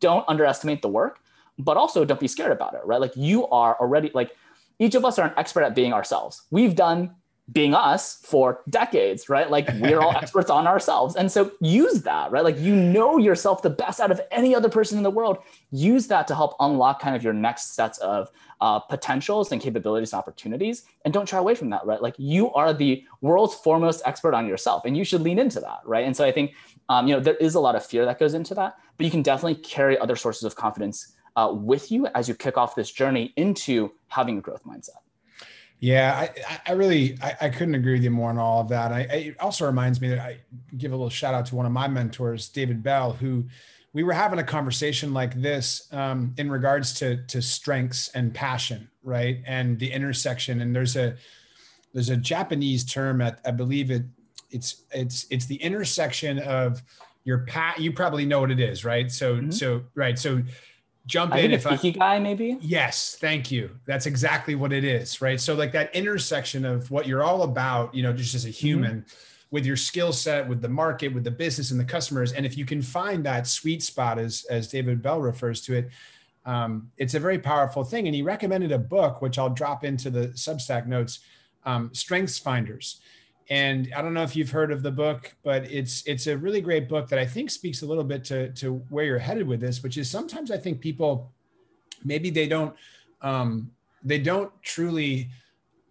[0.00, 1.20] don't underestimate the work,
[1.58, 3.00] but also don't be scared about it, right?
[3.00, 4.32] Like you are already like
[4.78, 6.42] each of us are an expert at being ourselves.
[6.50, 7.14] We've done
[7.52, 9.50] being us for decades, right?
[9.50, 11.14] Like we're all experts on ourselves.
[11.14, 12.42] And so use that, right?
[12.42, 15.38] Like you know yourself the best out of any other person in the world.
[15.70, 18.30] Use that to help unlock kind of your next sets of
[18.60, 20.84] uh, potentials and capabilities and opportunities.
[21.04, 22.02] And don't shy away from that, right?
[22.02, 25.80] Like you are the world's foremost expert on yourself and you should lean into that,
[25.84, 26.04] right?
[26.04, 26.52] And so I think,
[26.88, 29.10] um, you know, there is a lot of fear that goes into that, but you
[29.10, 32.90] can definitely carry other sources of confidence uh, with you as you kick off this
[32.90, 35.05] journey into having a growth mindset.
[35.78, 38.92] Yeah, I, I really I, I, couldn't agree with you more on all of that.
[38.92, 40.38] I, it also reminds me that I
[40.76, 43.44] give a little shout out to one of my mentors, David Bell, who
[43.92, 48.88] we were having a conversation like this um, in regards to to strengths and passion,
[49.02, 50.62] right, and the intersection.
[50.62, 51.16] And there's a
[51.92, 54.04] there's a Japanese term at I believe it
[54.50, 56.82] it's it's it's the intersection of
[57.24, 57.80] your pat.
[57.80, 59.10] You probably know what it is, right?
[59.10, 59.50] So mm-hmm.
[59.50, 60.42] so right so
[61.06, 62.58] jump I in if Ikigai maybe.
[62.60, 63.70] Yes, thank you.
[63.86, 65.40] That's exactly what it is, right?
[65.40, 68.66] So like that intersection of what you're all about, you know, just as a mm-hmm.
[68.66, 68.96] human.
[69.02, 69.32] Mm-hmm.
[69.52, 72.58] With your skill set, with the market, with the business and the customers, and if
[72.58, 75.90] you can find that sweet spot, as as David Bell refers to it,
[76.44, 78.06] um, it's a very powerful thing.
[78.08, 81.20] And he recommended a book, which I'll drop into the Substack notes,
[81.64, 83.00] um, Strengths Finders
[83.48, 86.60] and I don't know if you've heard of the book, but it's it's a really
[86.60, 89.60] great book that I think speaks a little bit to to where you're headed with
[89.60, 91.32] this, which is sometimes I think people
[92.04, 92.74] maybe they don't
[93.22, 93.70] um,
[94.02, 95.30] they don't truly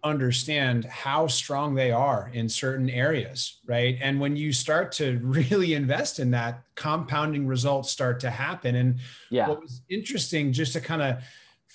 [0.04, 3.98] understand how strong they are in certain areas, right?
[4.00, 8.76] And when you start to really invest in that, compounding results start to happen.
[8.76, 9.48] And yeah.
[9.48, 11.22] what was interesting, just to kind of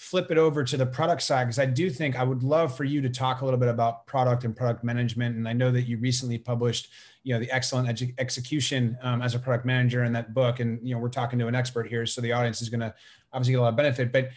[0.02, 2.84] flip it over to the product side because I do think I would love for
[2.84, 5.36] you to talk a little bit about product and product management.
[5.36, 6.90] And I know that you recently published,
[7.22, 10.60] you know, the excellent edu- execution um, as a product manager in that book.
[10.60, 12.96] And you know, we're talking to an expert here, so the audience is going to
[13.32, 14.12] obviously get a lot of benefit.
[14.12, 14.30] But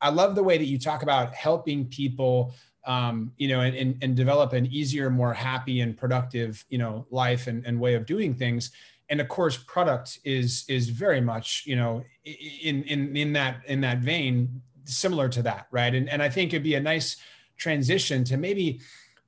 [0.00, 2.54] I love the way that you talk about helping people.
[2.86, 7.06] Um, you know, and, and, and develop an easier, more happy and productive, you know,
[7.10, 8.70] life and, and way of doing things
[9.10, 13.80] and of course product is is very much you know in in in that in
[13.82, 15.94] that vein similar to that, right?
[15.94, 17.16] And, and I think it'd be a nice
[17.56, 18.80] transition to maybe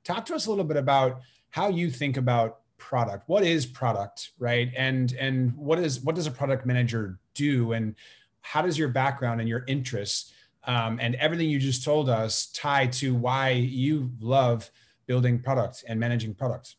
[0.03, 1.21] talk to us a little bit about
[1.51, 3.29] how you think about product.
[3.29, 4.71] What is product, right?
[4.75, 7.71] And and what is what does a product manager do?
[7.71, 7.95] And
[8.41, 10.33] how does your background and your interests
[10.65, 14.69] um, and everything you just told us tie to why you love
[15.07, 16.75] building products and managing products?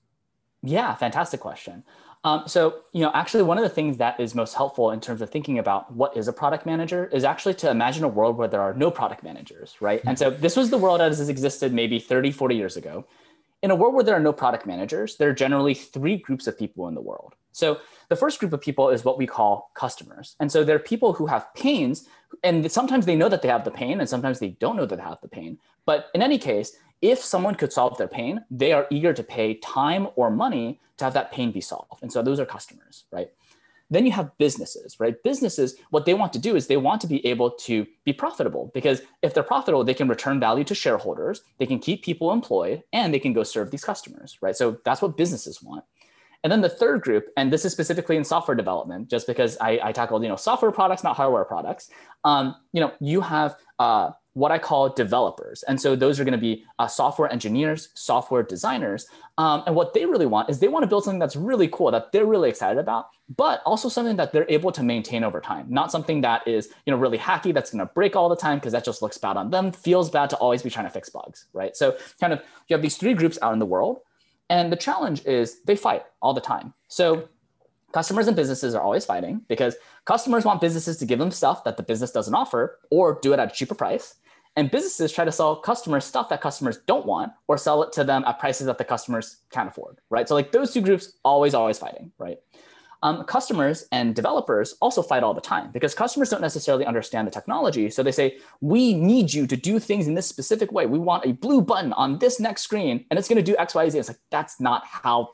[0.62, 1.84] Yeah, fantastic question.
[2.24, 5.20] Um, so, you know, actually, one of the things that is most helpful in terms
[5.20, 8.48] of thinking about what is a product manager is actually to imagine a world where
[8.48, 10.00] there are no product managers, right?
[10.06, 13.06] And so, this was the world as it existed maybe 30, 40 years ago.
[13.62, 16.58] In a world where there are no product managers, there are generally three groups of
[16.58, 17.34] people in the world.
[17.52, 20.34] So, the first group of people is what we call customers.
[20.40, 22.08] And so, they're people who have pains,
[22.42, 24.96] and sometimes they know that they have the pain, and sometimes they don't know that
[24.96, 25.58] they have the pain.
[25.84, 29.54] But in any case, if someone could solve their pain, they are eager to pay
[29.54, 32.02] time or money to have that pain be solved.
[32.02, 33.30] And so those are customers, right?
[33.90, 35.22] Then you have businesses, right?
[35.22, 38.70] Businesses, what they want to do is they want to be able to be profitable
[38.72, 42.82] because if they're profitable, they can return value to shareholders, they can keep people employed,
[42.92, 44.56] and they can go serve these customers, right?
[44.56, 45.84] So that's what businesses want.
[46.42, 49.80] And then the third group, and this is specifically in software development, just because I,
[49.82, 51.90] I tackled, you know, software products, not hardware products.
[52.22, 55.62] Um, you know, you have uh, what I call developers.
[55.62, 59.06] And so those are going to be uh, software engineers, software designers.
[59.38, 61.90] Um, and what they really want is they want to build something that's really cool,
[61.92, 65.66] that they're really excited about, but also something that they're able to maintain over time.
[65.68, 68.58] Not something that is, you know, really hacky, that's going to break all the time
[68.58, 71.08] because that just looks bad on them, feels bad to always be trying to fix
[71.08, 71.76] bugs, right?
[71.76, 74.00] So kind of you have these three groups out in the world.
[74.50, 76.74] And the challenge is they fight all the time.
[76.88, 77.28] So
[77.92, 81.76] customers and businesses are always fighting because customers want businesses to give them stuff that
[81.76, 84.16] the business doesn't offer or do it at a cheaper price
[84.56, 88.04] and businesses try to sell customers stuff that customers don't want or sell it to
[88.04, 90.28] them at prices that the customers can't afford, right?
[90.28, 92.38] So like those two groups always, always fighting, right?
[93.02, 97.30] Um, customers and developers also fight all the time because customers don't necessarily understand the
[97.30, 97.90] technology.
[97.90, 100.86] So they say, we need you to do things in this specific way.
[100.86, 103.74] We want a blue button on this next screen and it's going to do X,
[103.74, 103.98] Y, Z.
[103.98, 105.30] It's like, that's not how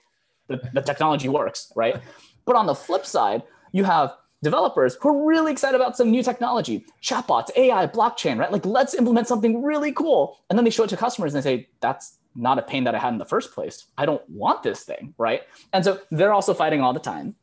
[0.49, 1.97] the, the technology works, right?
[2.45, 6.23] But on the flip side, you have developers who are really excited about some new
[6.23, 8.51] technology, chatbots, AI, blockchain, right?
[8.51, 10.39] Like, let's implement something really cool.
[10.49, 12.95] And then they show it to customers and they say, that's not a pain that
[12.95, 13.87] I had in the first place.
[13.99, 15.43] I don't want this thing, right?
[15.73, 17.35] And so they're also fighting all the time.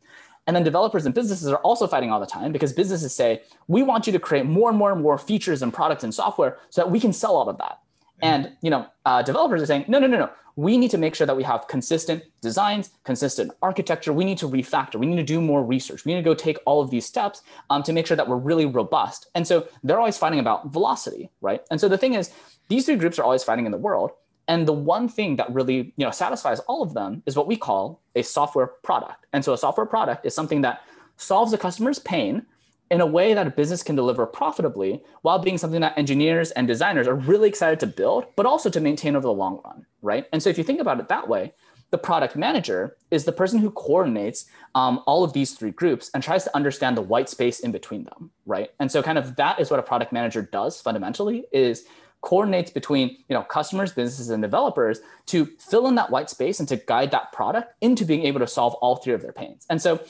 [0.47, 3.83] And then developers and businesses are also fighting all the time because businesses say, we
[3.83, 6.81] want you to create more and more and more features and products and software so
[6.81, 7.79] that we can sell all of that.
[8.21, 10.29] And you know, uh, developers are saying, no, no, no, no.
[10.57, 14.11] We need to make sure that we have consistent designs, consistent architecture.
[14.11, 14.95] We need to refactor.
[14.95, 16.03] We need to do more research.
[16.03, 18.37] We need to go take all of these steps um, to make sure that we're
[18.37, 19.27] really robust.
[19.35, 21.61] And so they're always fighting about velocity, right?
[21.69, 22.31] And so the thing is,
[22.69, 24.11] these three groups are always fighting in the world.
[24.47, 27.55] And the one thing that really you know satisfies all of them is what we
[27.55, 29.27] call a software product.
[29.33, 30.81] And so a software product is something that
[31.17, 32.45] solves a customer's pain
[32.89, 36.67] in a way that a business can deliver profitably while being something that engineers and
[36.67, 40.25] designers are really excited to build, but also to maintain over the long run, right?
[40.31, 41.53] And so if you think about it that way,
[41.89, 44.45] the product manager is the person who coordinates
[44.75, 48.03] um, all of these three groups and tries to understand the white space in between
[48.03, 48.71] them, right?
[48.79, 51.85] And so kind of that is what a product manager does fundamentally is
[52.21, 56.67] coordinates between you know customers businesses and developers to fill in that white space and
[56.67, 59.79] to guide that product into being able to solve all three of their pains and
[59.79, 60.03] so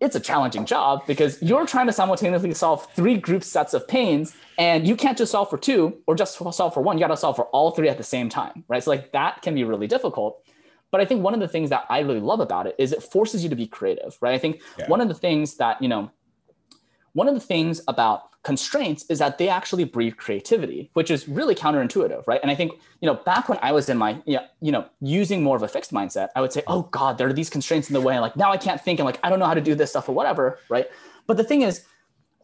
[0.00, 4.34] it's a challenging job because you're trying to simultaneously solve three group sets of pains
[4.58, 6.96] and you can't just solve for two or just solve for one.
[6.96, 8.82] You got to solve for all three at the same time right?
[8.82, 10.42] So like that can be really difficult.
[10.90, 13.00] But i think one of the things that i really love about it is it
[13.00, 14.34] forces you to be creative right?
[14.34, 14.88] I think yeah.
[14.88, 16.10] one of the things that you know
[17.12, 21.54] one of the things about constraints is that they actually breed creativity, which is really
[21.54, 22.40] counterintuitive, right?
[22.42, 25.56] And I think, you know, back when I was in my, you know, using more
[25.56, 28.00] of a fixed mindset, I would say, oh God, there are these constraints in the
[28.00, 28.14] way.
[28.14, 28.98] And like, now I can't think.
[28.98, 30.88] And like, I don't know how to do this stuff or whatever, right?
[31.26, 31.84] But the thing is,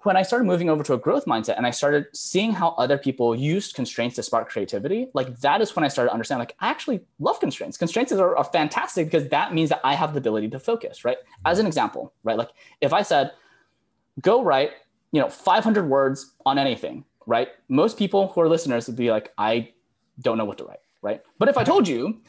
[0.02, 2.96] when I started moving over to a growth mindset and I started seeing how other
[2.96, 6.68] people used constraints to spark creativity, like that is when I started understanding, like, I
[6.68, 7.76] actually love constraints.
[7.76, 11.16] Constraints are, are fantastic because that means that I have the ability to focus, right?
[11.44, 12.36] As an example, right?
[12.36, 12.50] Like
[12.80, 13.32] if I said,
[14.20, 14.70] go write
[15.12, 17.48] you know 500 words on anything right?
[17.68, 19.70] Most people who are listeners would be like i
[20.20, 21.22] don't know what to write right?
[21.38, 22.20] But if i told you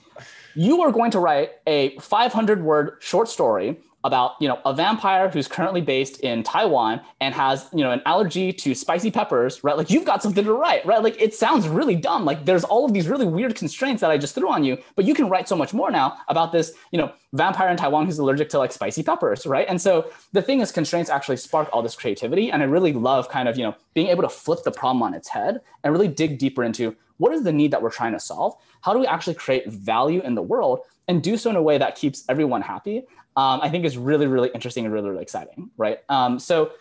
[0.55, 5.29] you are going to write a 500 word short story about you know a vampire
[5.29, 9.75] who's currently based in Taiwan and has you know an allergy to spicy peppers, right?
[9.75, 11.01] Like you've got something to write, right?
[11.01, 12.23] Like it sounds really dumb.
[12.23, 15.05] Like there's all of these really weird constraints that I just threw on you, but
[15.05, 18.19] you can write so much more now about this you know vampire in Taiwan who's
[18.19, 19.67] allergic to like spicy peppers, right?
[19.67, 23.29] And so the thing is, constraints actually spark all this creativity, and I really love
[23.29, 26.07] kind of you know being able to flip the problem on its head and really
[26.07, 28.55] dig deeper into what is the need that we're trying to solve?
[28.81, 31.77] How do we actually create value in the world and do so in a way
[31.77, 33.05] that keeps everyone happy
[33.37, 35.99] um, I think is really, really interesting and really, really exciting, right?
[36.09, 36.71] Um, so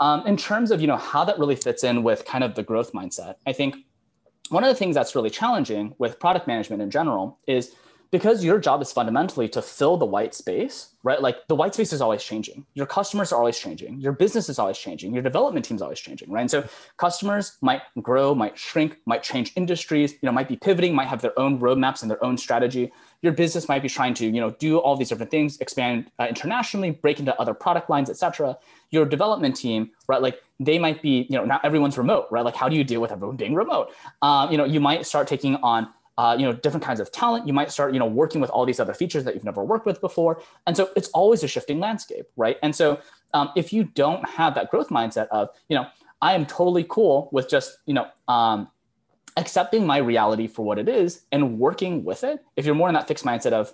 [0.00, 2.64] um, in terms of, you know, how that really fits in with kind of the
[2.64, 3.76] growth mindset, I think
[4.48, 7.76] one of the things that's really challenging with product management in general is
[8.10, 11.22] because your job is fundamentally to fill the white space, right?
[11.22, 12.66] Like the white space is always changing.
[12.74, 14.00] Your customers are always changing.
[14.00, 15.12] Your business is always changing.
[15.14, 16.40] Your development team is always changing, right?
[16.40, 20.92] And so customers might grow, might shrink, might change industries, you know, might be pivoting,
[20.92, 22.92] might have their own roadmaps and their own strategy.
[23.22, 26.26] Your business might be trying to, you know, do all these different things, expand uh,
[26.28, 28.58] internationally, break into other product lines, etc.
[28.90, 30.20] Your development team, right?
[30.20, 32.44] Like they might be, you know, not everyone's remote, right?
[32.44, 33.92] Like how do you deal with everyone being remote?
[34.20, 35.88] Um, you know, you might start taking on
[36.20, 37.46] uh, you know different kinds of talent.
[37.48, 39.86] You might start you know working with all these other features that you've never worked
[39.86, 40.34] with before.
[40.66, 42.58] And so it's always a shifting landscape right?
[42.64, 42.86] And so
[43.34, 45.86] um, if you don't have that growth mindset of you know
[46.22, 48.68] i am totally cool with just you know um,
[49.36, 52.94] accepting my reality for what it is and working with it if you're more in
[52.94, 53.72] that fixed mindset of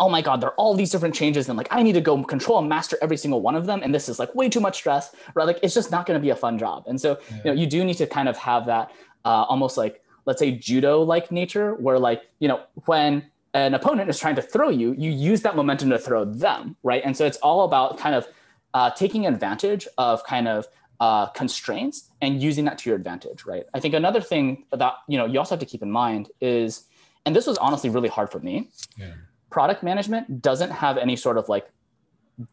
[0.00, 2.22] oh my god there are all these different changes and like i need to go
[2.24, 4.76] control and master every single one of them and this is like way too much
[4.76, 5.46] stress right?
[5.46, 6.84] Like it's just not going to be a fun job.
[6.86, 7.36] And so yeah.
[7.36, 8.90] you know you do need to kind of have that
[9.24, 14.10] uh, almost like let's say judo like nature where like you know when an opponent
[14.10, 17.24] is trying to throw you you use that momentum to throw them right and so
[17.24, 18.28] it's all about kind of
[18.74, 20.66] uh, taking advantage of kind of
[21.00, 25.16] uh, constraints and using that to your advantage right i think another thing that you
[25.16, 26.84] know you also have to keep in mind is
[27.24, 29.12] and this was honestly really hard for me yeah.
[29.50, 31.70] product management doesn't have any sort of like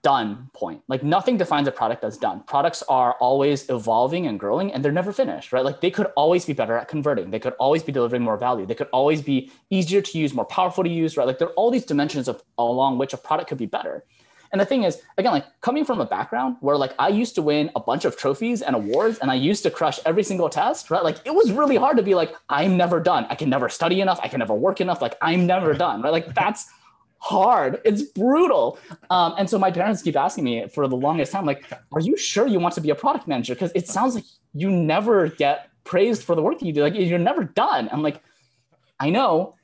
[0.02, 0.82] done point.
[0.88, 2.42] Like nothing defines a product as done.
[2.48, 5.64] Products are always evolving and growing and they're never finished, right?
[5.64, 7.30] Like they could always be better at converting.
[7.30, 8.66] They could always be delivering more value.
[8.66, 11.28] They could always be easier to use, more powerful to use, right?
[11.28, 14.04] Like there are all these dimensions of along which a product could be better.
[14.52, 17.42] And the thing is, again, like coming from a background where like I used to
[17.42, 20.90] win a bunch of trophies and awards and I used to crush every single test,
[20.90, 21.04] right?
[21.04, 23.28] Like it was really hard to be like, I'm never done.
[23.30, 24.20] I can never study enough.
[24.24, 25.02] I can never work enough.
[25.02, 26.14] Like I'm never done, right?
[26.14, 26.70] Like that's
[27.20, 27.82] hard.
[27.84, 28.78] It's brutal.
[29.10, 32.18] Um, and so my parents keep asking me for the longest time, like, are you
[32.18, 33.56] sure you want to be a product manager?
[33.56, 36.82] Because it sounds like you never get praised for the work that you do.
[36.82, 37.90] Like you're never done.
[37.92, 38.22] I'm like,
[39.00, 39.56] I know,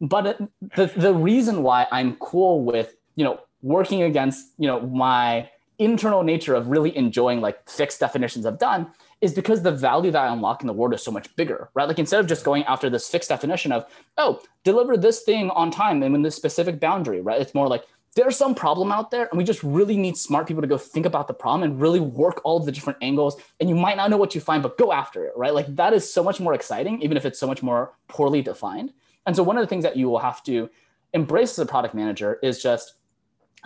[0.00, 0.38] but
[0.76, 6.22] the the reason why I'm cool with you know working against you know my internal
[6.22, 8.86] nature of really enjoying like fixed definitions of done
[9.20, 11.86] is because the value that I unlock in the world is so much bigger, right?
[11.86, 13.84] Like instead of just going after this fixed definition of,
[14.16, 17.40] oh, deliver this thing on time and in this specific boundary, right?
[17.40, 17.84] It's more like
[18.16, 21.06] there's some problem out there and we just really need smart people to go think
[21.06, 23.40] about the problem and really work all the different angles.
[23.60, 25.54] And you might not know what you find, but go after it, right?
[25.54, 28.92] Like that is so much more exciting, even if it's so much more poorly defined.
[29.26, 30.70] And so one of the things that you will have to
[31.12, 32.94] embrace as a product manager is just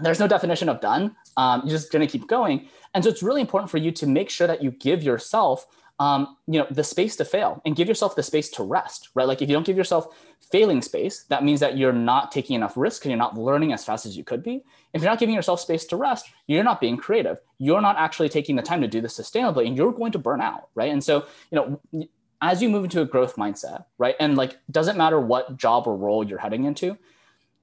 [0.00, 1.14] there's no definition of done.
[1.36, 2.68] Um, you're just going to keep going.
[2.94, 5.66] And so it's really important for you to make sure that you give yourself,
[5.98, 9.26] um, you know, the space to fail and give yourself the space to rest, right?
[9.26, 10.08] Like if you don't give yourself
[10.50, 13.84] failing space, that means that you're not taking enough risk and you're not learning as
[13.84, 14.64] fast as you could be.
[14.92, 17.38] If you're not giving yourself space to rest, you're not being creative.
[17.58, 20.40] You're not actually taking the time to do this sustainably and you're going to burn
[20.40, 20.92] out, right?
[20.92, 22.08] And so, you know,
[22.40, 24.16] as you move into a growth mindset, right?
[24.20, 26.98] And like, doesn't matter what job or role you're heading into,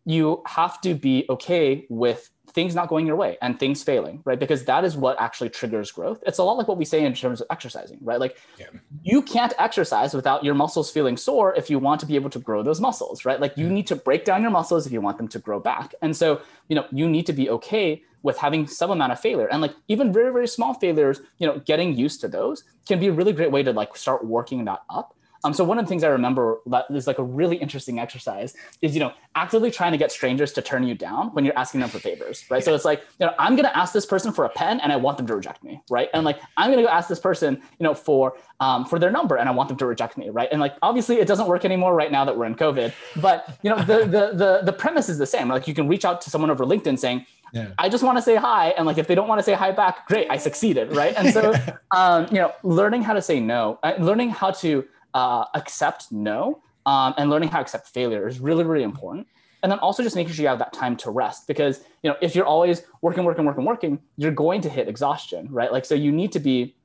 [0.06, 4.40] you have to be okay with things not going your way and things failing, right?
[4.40, 6.22] Because that is what actually triggers growth.
[6.26, 8.20] It's a lot like what we say in terms of exercising, right?
[8.20, 8.68] Like yeah.
[9.04, 12.40] you can't exercise without your muscles feeling sore if you want to be able to
[12.40, 13.40] grow those muscles, right?
[13.40, 13.76] Like you mm-hmm.
[13.76, 15.94] need to break down your muscles if you want them to grow back.
[16.02, 19.48] And so, you know, you need to be okay with having some amount of failure
[19.48, 23.08] and like even very very small failures you know getting used to those can be
[23.08, 25.90] a really great way to like start working that up um, so one of the
[25.90, 29.92] things I remember that is like a really interesting exercise is, you know, actively trying
[29.92, 32.64] to get strangers to turn you down when you're asking them for favors, right?
[32.64, 34.92] So it's like, you know, I'm going to ask this person for a pen and
[34.92, 36.10] I want them to reject me, right?
[36.14, 39.12] And like, I'm going to go ask this person, you know, for, um, for their
[39.12, 40.50] number and I want them to reject me, right?
[40.52, 43.70] And like, obviously it doesn't work anymore right now that we're in COVID, but you
[43.70, 45.48] know, the, the, the, the premise is the same.
[45.48, 47.68] Like you can reach out to someone over LinkedIn saying, yeah.
[47.78, 48.70] I just want to say hi.
[48.78, 50.96] And like, if they don't want to say hi back, great, I succeeded.
[50.96, 51.14] Right.
[51.18, 51.54] And so,
[51.92, 56.62] um, you know, learning how to say no, uh, learning how to uh, accept no
[56.86, 59.28] um, and learning how to accept failure is really, really important.
[59.64, 62.16] And then also just making sure you have that time to rest because, you know,
[62.22, 65.72] if you're always working, working, working, working, you're going to hit exhaustion, right?
[65.72, 66.76] Like, so you need to be,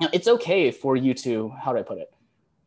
[0.00, 2.12] you know, it's okay for you to, how do I put it?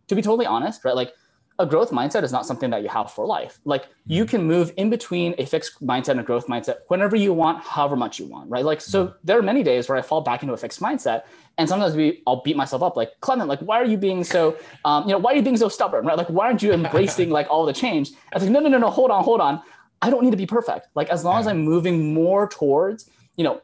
[0.08, 0.95] To be totally honest, right?
[0.95, 1.13] Like
[1.60, 3.60] a growth mindset is not something that you have for life.
[3.65, 4.30] Like you mm-hmm.
[4.30, 7.98] can move in between a fixed mindset and a growth mindset whenever you want, however
[7.98, 8.63] much you want, right?
[8.63, 9.17] Like, so mm-hmm.
[9.26, 11.24] there are many days where I fall back into a fixed mindset
[11.58, 14.57] and sometimes we, I'll beat myself up like, Clement, like, why are you being so,
[14.86, 16.18] um, you know, why are you being so stubborn, right?
[16.18, 18.12] Like, why aren't you embracing like all the change?
[18.32, 19.62] I was like, no, no, no, no, hold on, hold on.
[20.01, 20.88] I don't need to be perfect.
[20.95, 23.62] Like, as long as I'm moving more towards, you know,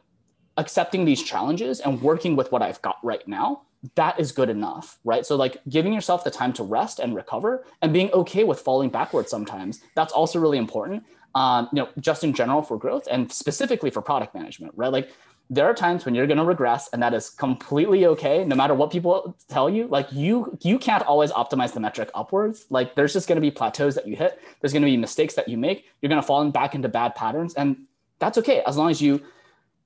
[0.58, 3.62] accepting these challenges and working with what I've got right now,
[3.94, 5.24] that is good enough, right?
[5.24, 8.90] So like giving yourself the time to rest and recover and being okay with falling
[8.90, 9.80] backwards sometimes.
[9.94, 11.04] That's also really important.
[11.34, 14.90] Um, you know, just in general for growth and specifically for product management, right?
[14.90, 15.10] Like
[15.48, 18.74] there are times when you're going to regress and that is completely okay no matter
[18.74, 23.12] what people tell you like you you can't always optimize the metric upwards like there's
[23.12, 25.56] just going to be plateaus that you hit there's going to be mistakes that you
[25.56, 27.76] make you're going to fall back into bad patterns and
[28.18, 29.22] that's okay as long as you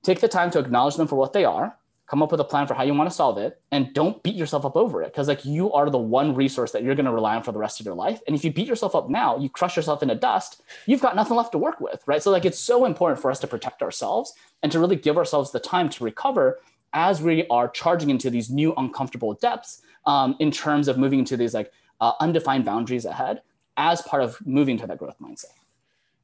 [0.03, 1.77] take the time to acknowledge them for what they are
[2.11, 4.35] come up with a plan for how you want to solve it and don't beat
[4.35, 7.11] yourself up over it because like you are the one resource that you're going to
[7.11, 9.37] rely on for the rest of your life and if you beat yourself up now
[9.37, 12.21] you crush yourself into dust you've got nothing left to work with right?
[12.21, 15.51] So like it's so important for us to protect ourselves and to really give ourselves
[15.51, 16.59] the time to recover
[16.91, 21.37] as we are charging into these new uncomfortable depths um, in terms of moving into
[21.37, 23.41] these like uh, undefined boundaries ahead
[23.77, 25.60] as part of moving to that growth mindset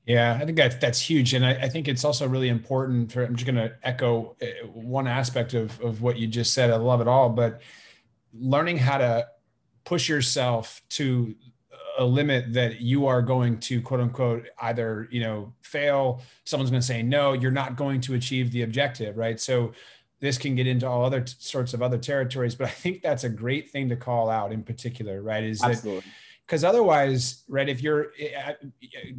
[0.08, 3.12] yeah, I think that's that's huge, and I, I, think it's also really important.
[3.12, 6.72] For I'm just going to echo uh, one aspect of of what you just said.
[6.72, 7.62] I love it all, but
[8.34, 9.28] learning how to
[9.84, 11.36] push yourself to
[12.00, 16.22] a limit that you are going to quote unquote either you know fail.
[16.46, 17.34] Someone's going to say no.
[17.34, 19.38] You're not going to achieve the objective, right?
[19.38, 19.74] So
[20.22, 23.26] this can get into all other t- sorts of other territories, but I think that's
[23.26, 25.44] a great thing to call out in particular, right?
[25.44, 26.00] Is Absolutely.
[26.00, 26.08] that
[26.48, 27.68] because otherwise, right?
[27.68, 28.54] If you're eh, eh,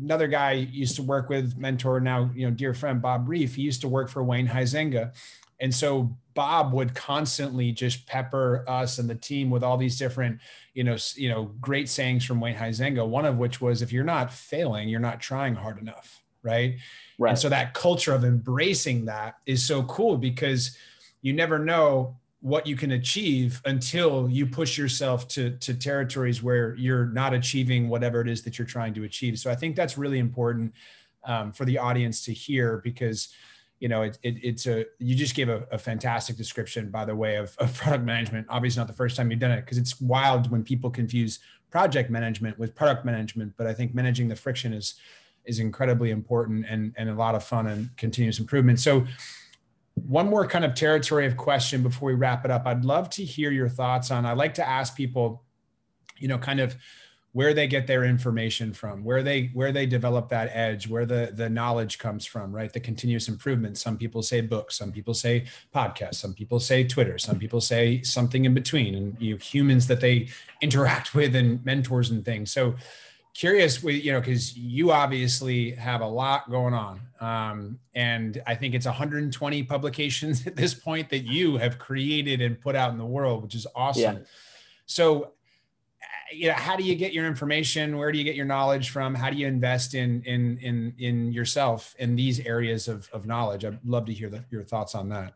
[0.01, 3.63] another guy used to work with mentor now, you know, dear friend Bob Reef, he
[3.63, 5.15] used to work for Wayne Huizenga,
[5.61, 10.41] and so Bob would constantly just pepper us and the team with all these different,
[10.73, 13.07] you know, you know, great sayings from Wayne Huizenga.
[13.07, 16.79] One of which was, "If you're not failing, you're not trying hard enough." Right.
[17.19, 17.31] Right.
[17.31, 20.77] And so that culture of embracing that is so cool because
[21.21, 26.75] you never know what you can achieve until you push yourself to to territories where
[26.77, 29.39] you're not achieving whatever it is that you're trying to achieve.
[29.39, 30.73] So I think that's really important
[31.25, 33.29] um, for the audience to hear because
[33.81, 37.15] you know it, it, it's a you just gave a, a, fantastic description by the
[37.15, 40.01] way of, of product management obviously not the first time you've done it because it's
[40.01, 41.39] wild when people confuse
[41.71, 44.95] project management with product management but i think managing the friction is
[45.45, 49.07] is incredibly important and and a lot of fun and continuous improvement so
[50.07, 52.67] one more kind of territory of question before we wrap it up.
[52.67, 54.27] I'd love to hear your thoughts on.
[54.27, 55.45] I like to ask people,
[56.19, 56.77] you know, kind of
[57.33, 61.31] where they get their information from, where they where they develop that edge, where the
[61.35, 62.73] the knowledge comes from, right?
[62.73, 63.79] The continuous improvement.
[63.79, 65.45] Some people say books, some people say
[65.75, 70.01] podcasts, some people say Twitter, some people say something in between, and you humans that
[70.01, 70.29] they
[70.61, 72.51] interact with and mentors and things.
[72.51, 72.75] So
[73.39, 78.55] curious with you know because you obviously have a lot going on um, and i
[78.55, 82.99] think it's 120 publications at this point that you have created and put out in
[82.99, 84.17] the world which is awesome.
[84.17, 84.23] Yeah.
[84.87, 85.33] so
[86.33, 87.97] you know how do you get your information?
[87.97, 89.15] Where do you get your knowledge from?
[89.15, 93.65] How do you invest in in in in yourself in these areas of, of knowledge?
[93.65, 95.35] I'd love to hear the, your thoughts on that.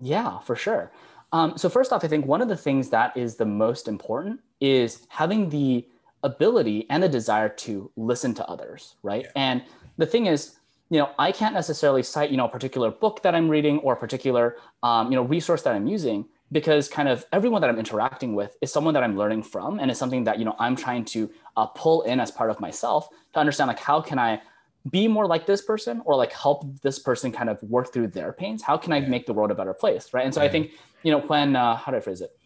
[0.00, 0.92] Yeah for sure.
[1.32, 4.40] Um, so first off i think one of the things that is the most important
[4.60, 5.86] is having the
[6.22, 9.24] ability and the desire to listen to others, right?
[9.24, 9.30] Yeah.
[9.36, 9.62] And
[9.96, 10.56] the thing is,
[10.90, 13.92] you know, I can't necessarily cite, you know, a particular book that I'm reading or
[13.92, 17.78] a particular, um, you know, resource that I'm using because kind of everyone that I'm
[17.78, 20.76] interacting with is someone that I'm learning from and it's something that, you know, I'm
[20.76, 24.40] trying to uh, pull in as part of myself to understand like how can I
[24.90, 28.32] be more like this person or like help this person kind of work through their
[28.32, 28.62] pains?
[28.62, 30.24] How can I make the world a better place, right?
[30.24, 30.48] And so yeah.
[30.48, 30.70] I think,
[31.02, 32.37] you know, when, uh, how do I phrase it?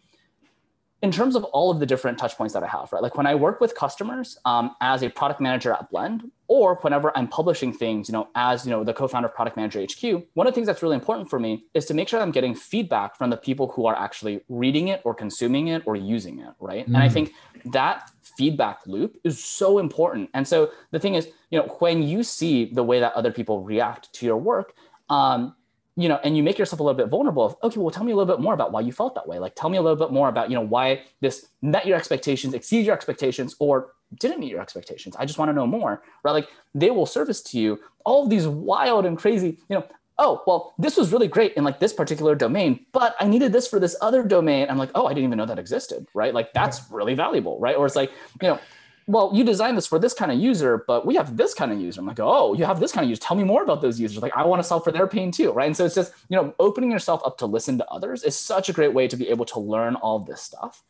[1.03, 3.03] In terms of all of the different touch points that I have, right?
[3.03, 7.15] Like when I work with customers um, as a product manager at Blend, or whenever
[7.17, 10.47] I'm publishing things, you know, as you know, the co-founder of Product Manager HQ, one
[10.47, 13.17] of the things that's really important for me is to make sure I'm getting feedback
[13.17, 16.85] from the people who are actually reading it or consuming it or using it, right?
[16.85, 16.93] Mm.
[16.93, 17.13] And I mm.
[17.13, 17.33] think
[17.65, 20.29] that feedback loop is so important.
[20.33, 23.61] And so the thing is, you know, when you see the way that other people
[23.61, 24.73] react to your work,
[25.09, 25.55] um,
[25.95, 28.11] you know, and you make yourself a little bit vulnerable of, okay, well, tell me
[28.11, 29.37] a little bit more about why you felt that way.
[29.37, 32.53] Like, tell me a little bit more about, you know, why this met your expectations,
[32.53, 35.15] exceeded your expectations, or didn't meet your expectations.
[35.17, 36.31] I just want to know more, right?
[36.31, 39.85] Like, they will service to you all of these wild and crazy, you know,
[40.19, 43.67] oh, well, this was really great in like this particular domain, but I needed this
[43.67, 44.67] for this other domain.
[44.69, 46.33] I'm like, oh, I didn't even know that existed, right?
[46.33, 47.75] Like, that's really valuable, right?
[47.75, 48.59] Or it's like, you know,
[49.07, 51.79] well, you designed this for this kind of user, but we have this kind of
[51.79, 51.99] user.
[51.99, 53.21] I'm like, oh, you have this kind of user.
[53.21, 54.21] Tell me more about those users.
[54.21, 55.65] Like, I want to solve for their pain too, right?
[55.65, 58.69] And so it's just, you know, opening yourself up to listen to others is such
[58.69, 60.83] a great way to be able to learn all this stuff.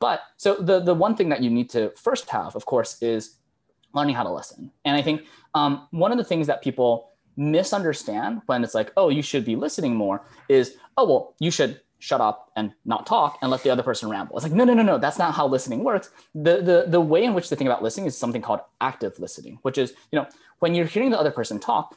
[0.00, 3.36] But so the the one thing that you need to first have, of course, is
[3.92, 4.70] learning how to listen.
[4.84, 5.22] And I think
[5.54, 9.56] um, one of the things that people misunderstand when it's like, oh, you should be
[9.56, 13.70] listening more is, oh, well, you should shut up and not talk and let the
[13.70, 14.36] other person ramble.
[14.36, 16.10] It's like, no, no, no, no, that's not how listening works.
[16.34, 19.58] The, the, the way in which to think about listening is something called active listening,
[19.62, 20.26] which is, you know,
[20.58, 21.96] when you're hearing the other person talk,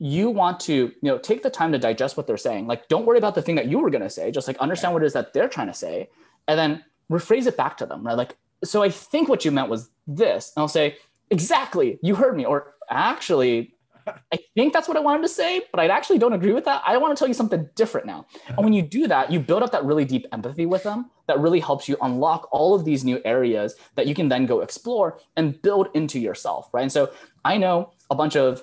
[0.00, 2.66] you want to, you know, take the time to digest what they're saying.
[2.66, 4.92] Like, don't worry about the thing that you were going to say, just like understand
[4.92, 6.10] what it is that they're trying to say
[6.48, 8.16] and then rephrase it back to them, right?
[8.16, 10.52] Like, so I think what you meant was this.
[10.56, 10.96] And I'll say,
[11.30, 12.44] exactly, you heard me.
[12.44, 13.73] Or actually,
[14.06, 16.82] I think that's what I wanted to say, but I actually don't agree with that.
[16.86, 18.26] I want to tell you something different now.
[18.48, 21.38] And when you do that, you build up that really deep empathy with them that
[21.40, 25.18] really helps you unlock all of these new areas that you can then go explore
[25.36, 26.82] and build into yourself, right?
[26.82, 27.10] And so
[27.44, 28.62] I know a bunch of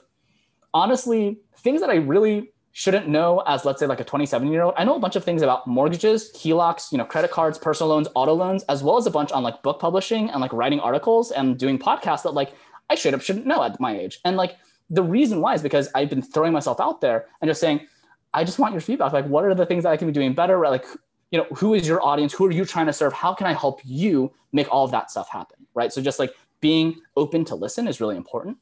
[0.73, 4.73] honestly things that I really shouldn't know as let's say like a 27 year old
[4.77, 8.07] i know a bunch of things about mortgages helocs you know credit cards personal loans
[8.15, 11.31] auto loans as well as a bunch on like book publishing and like writing articles
[11.31, 12.53] and doing podcasts that like
[12.89, 14.55] i should have shouldn't know at my age and like
[14.91, 17.87] the reason why is because i've been throwing myself out there and just saying
[18.33, 19.11] i just want your feedback.
[19.13, 20.57] Like what are the things that i can be doing better?
[20.57, 20.69] Right?
[20.69, 20.85] like
[21.31, 22.33] you know who is your audience?
[22.33, 23.13] Who are you trying to serve?
[23.13, 25.65] How can i help you make all of that stuff happen?
[25.73, 25.91] Right?
[25.91, 28.57] So just like being open to listen is really important.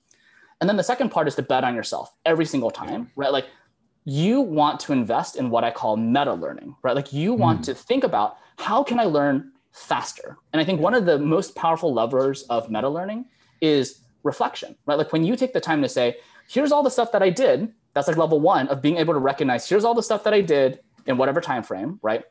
[0.61, 3.31] And then the second part is to bet on yourself every single time right?
[3.31, 3.47] Like
[4.05, 6.95] you want to invest in what I call meta learning, right?
[6.95, 7.65] Like you want mm.
[7.65, 10.37] to think about how can I learn faster?
[10.51, 13.25] And I think one of the most powerful levers of meta learning
[13.61, 14.97] is reflection, right?
[14.97, 16.17] Like when you take the time to say,
[16.47, 19.19] here's all the stuff that I did, that's like level one of being able to
[19.19, 22.23] recognize here's all the stuff that I did in whatever time frame, right?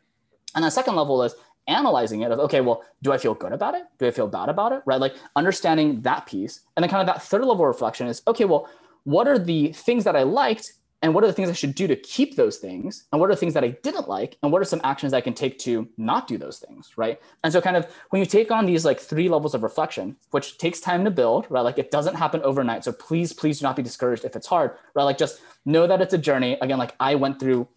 [0.54, 1.34] And the second level is
[1.66, 3.84] analyzing it of okay, well, do I feel good about it?
[3.98, 4.82] Do I feel bad about it?
[4.86, 5.00] Right?
[5.00, 6.60] Like understanding that piece.
[6.76, 8.68] And then kind of that third level reflection is okay, well,
[9.04, 11.86] what are the things that I liked and what are the things I should do
[11.86, 13.04] to keep those things?
[13.12, 14.36] And what are the things that I didn't like?
[14.42, 16.92] And what are some actions I can take to not do those things?
[16.96, 17.20] Right.
[17.44, 20.58] And so, kind of when you take on these like three levels of reflection, which
[20.58, 21.60] takes time to build, right?
[21.60, 22.82] Like it doesn't happen overnight.
[22.82, 25.04] So please, please do not be discouraged if it's hard, right?
[25.04, 26.58] Like just know that it's a journey.
[26.60, 27.68] Again, like I went through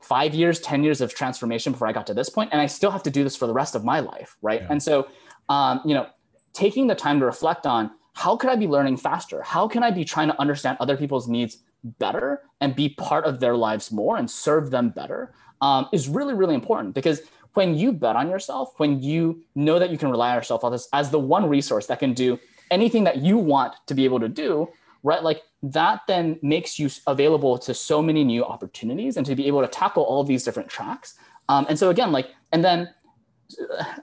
[0.00, 2.90] five years, 10 years of transformation before I got to this point, And I still
[2.90, 4.36] have to do this for the rest of my life.
[4.40, 4.62] Right.
[4.62, 4.68] Yeah.
[4.70, 5.08] And so,
[5.50, 6.06] um, you know,
[6.54, 9.42] taking the time to reflect on how could I be learning faster?
[9.42, 13.40] How can I be trying to understand other people's needs better and be part of
[13.40, 17.22] their lives more and serve them better um, is really, really important because
[17.54, 20.88] when you bet on yourself, when you know that you can rely on yourself as,
[20.92, 22.38] as the one resource that can do
[22.70, 24.68] anything that you want to be able to do,
[25.02, 25.22] right?
[25.22, 29.60] Like that then makes you available to so many new opportunities and to be able
[29.60, 31.14] to tackle all these different tracks.
[31.48, 32.90] Um, and so again, like, and then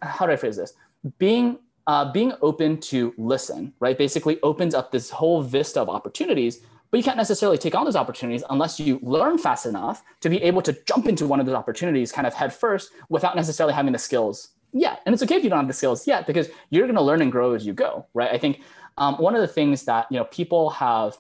[0.02, 0.74] how do I phrase this?
[1.18, 3.98] Being uh, being open to listen, right?
[3.98, 6.62] Basically opens up this whole vista of opportunities
[6.92, 10.42] but you can't necessarily take on those opportunities unless you learn fast enough to be
[10.44, 13.94] able to jump into one of those opportunities kind of head first without necessarily having
[13.94, 15.02] the skills yet.
[15.06, 17.22] And it's okay if you don't have the skills yet because you're going to learn
[17.22, 18.32] and grow as you go, right?
[18.32, 18.62] I think
[18.98, 21.18] um, one of the things that you know people have,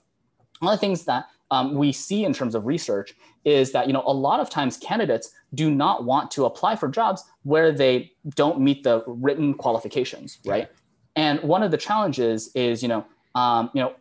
[0.59, 3.13] one of the things that um, we see in terms of research
[3.43, 6.89] is that you know a lot of times candidates do not want to apply for
[6.89, 10.69] jobs where they don't meet the written qualifications, right?
[11.15, 13.05] And one of the challenges is you know
[13.35, 13.95] um, you know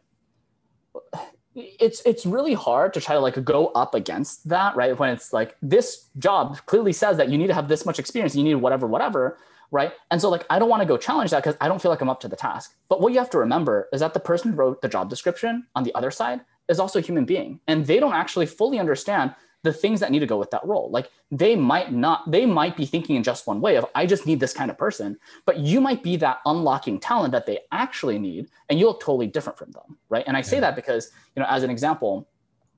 [1.79, 4.99] it's it's really hard to try to like go up against that right?
[4.99, 8.35] When it's like this job clearly says that you need to have this much experience
[8.35, 9.39] you need whatever whatever
[9.73, 9.93] right?
[10.11, 12.01] And so like i don't want to go challenge that because i don't feel like
[12.01, 12.75] i'm up to the task.
[12.89, 15.67] But what you have to remember is that the person who wrote the job description
[15.75, 19.35] on the other side is also a human being and they don't actually fully understand
[19.63, 20.91] the things that need to go with that role.
[20.91, 24.27] Like they might not, they might be thinking in just one way of, I just
[24.27, 28.19] need this kind of person, but you might be that unlocking talent that they actually
[28.19, 30.25] need, and you look totally different from them, right?
[30.27, 32.29] And I say that because, you know, as an example,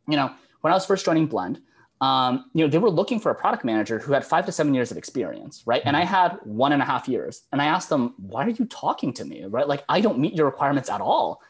[0.08, 1.60] you know, when I was first joining Blend,
[2.00, 4.74] um, you know, they were looking for a product manager who had five to seven
[4.74, 5.82] years of experience, right?
[5.84, 7.42] And I had one and a half years.
[7.52, 9.68] And I asked them, why are you talking to me, right?
[9.68, 11.40] Like, I don't meet your requirements at all.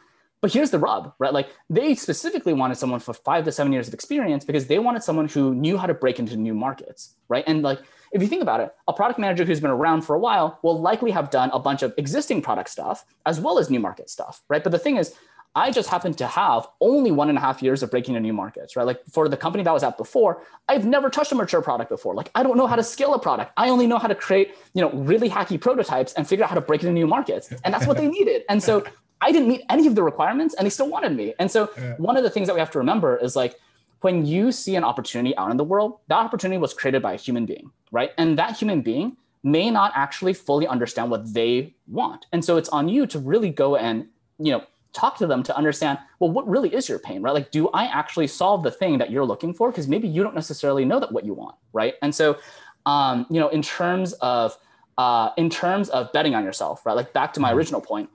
[0.43, 1.33] But here's the rub, right?
[1.33, 5.05] Like they specifically wanted someone for five to seven years of experience because they wanted
[5.05, 7.45] someone who knew how to break into new markets, right?
[7.47, 7.79] And like
[8.11, 10.81] if you think about it, a product manager who's been around for a while will
[10.81, 14.43] likely have done a bunch of existing product stuff as well as new market stuff,
[14.49, 14.63] right?
[14.65, 15.15] But the thing is,
[15.55, 18.33] I just happen to have only one and a half years of breaking into new
[18.33, 18.87] markets, right?
[18.87, 21.91] Like for the company that I was at before, I've never touched a mature product
[21.91, 22.15] before.
[22.15, 23.53] Like I don't know how to scale a product.
[23.57, 26.55] I only know how to create, you know, really hacky prototypes and figure out how
[26.55, 27.53] to break into new markets.
[27.65, 28.43] And that's what they needed.
[28.49, 28.83] And so
[29.23, 31.35] I didn't meet any of the requirements and they still wanted me.
[31.39, 31.95] And so yeah.
[31.97, 33.59] one of the things that we have to remember is like
[34.01, 37.17] when you see an opportunity out in the world, that opportunity was created by a
[37.17, 38.11] human being, right?
[38.19, 42.27] And that human being may not actually fully understand what they want.
[42.33, 44.09] And so it's on you to really go and,
[44.39, 47.33] you know, talk to them to understand, well, what really is your pain, right?
[47.33, 49.71] Like, do I actually solve the thing that you're looking for?
[49.71, 51.95] Because maybe you don't necessarily know that what you want, right?
[52.03, 52.39] And so,
[52.87, 54.57] um, you know, in terms of
[54.99, 56.95] uh, in terms of betting on yourself, right?
[56.95, 57.59] Like back to my mm-hmm.
[57.59, 58.11] original point,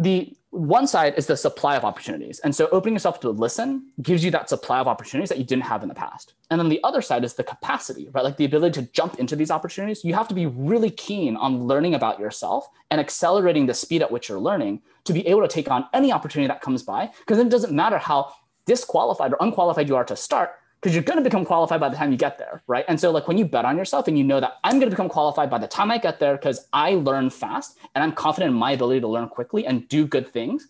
[0.00, 2.40] the one side is the supply of opportunities.
[2.40, 5.64] And so opening yourself to listen gives you that supply of opportunities that you didn't
[5.64, 6.34] have in the past.
[6.50, 8.24] And then the other side is the capacity, right?
[8.24, 10.02] Like the ability to jump into these opportunities.
[10.02, 14.10] You have to be really keen on learning about yourself and accelerating the speed at
[14.10, 17.10] which you're learning to be able to take on any opportunity that comes by.
[17.20, 18.32] Because then it doesn't matter how
[18.64, 21.96] disqualified or unqualified you are to start, because you're going to become qualified by the
[21.96, 22.84] time you get there, right?
[22.88, 24.90] And so, like when you bet on yourself and you know that I'm going to
[24.90, 28.52] become qualified by the time I get there because I learn fast and I'm confident
[28.52, 30.68] in my ability to learn quickly and do good things,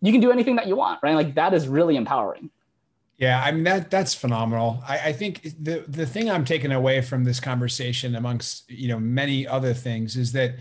[0.00, 1.14] you can do anything that you want, right?
[1.14, 2.50] Like that is really empowering.
[3.16, 4.82] Yeah, I mean that that's phenomenal.
[4.86, 8.98] I, I, think the the thing I'm taking away from this conversation, amongst you know
[8.98, 10.56] many other things, is that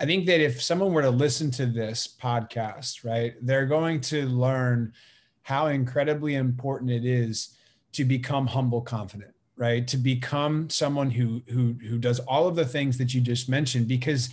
[0.00, 4.26] I think that if someone were to listen to this podcast, right, they're going to
[4.26, 4.94] learn
[5.42, 7.54] how incredibly important it is
[7.94, 12.66] to become humble, confident, right, to become someone who who who does all of the
[12.66, 14.30] things that you just mentioned, because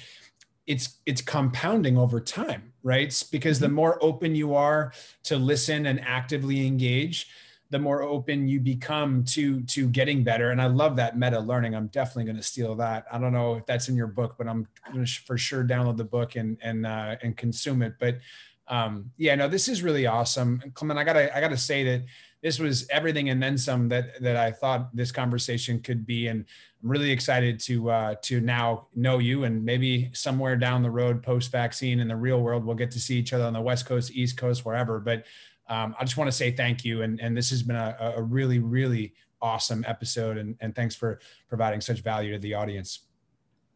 [0.68, 3.24] it's it's compounding over time right?
[3.32, 3.76] Because the mm-hmm.
[3.76, 4.94] more open you are
[5.24, 7.28] to listen and actively engage
[7.70, 10.52] the more open you become to to getting better.
[10.52, 11.74] And i love that meta learning.
[11.74, 13.06] I'm definitely going to steal that.
[13.10, 15.96] I don't know if that's in your book but i'm going to for sure download
[15.96, 17.94] the book and and uh, and consume it.
[17.98, 18.20] But
[18.68, 20.62] um yeah no this is really awesome.
[20.74, 22.06] Clement i gotta i gotta say that
[22.42, 26.46] this was everything and then some that that i thought this conversation could be and
[26.84, 31.22] i'm really excited to uh to now know you and maybe somewhere down the road
[31.22, 33.86] post vaccine in the real world we'll get to see each other on the west
[33.86, 35.26] coast east coast wherever but
[35.72, 37.02] um, I just want to say thank you.
[37.02, 40.38] And, and this has been a, a really, really awesome episode.
[40.38, 43.00] And, and thanks for providing such value to the audience.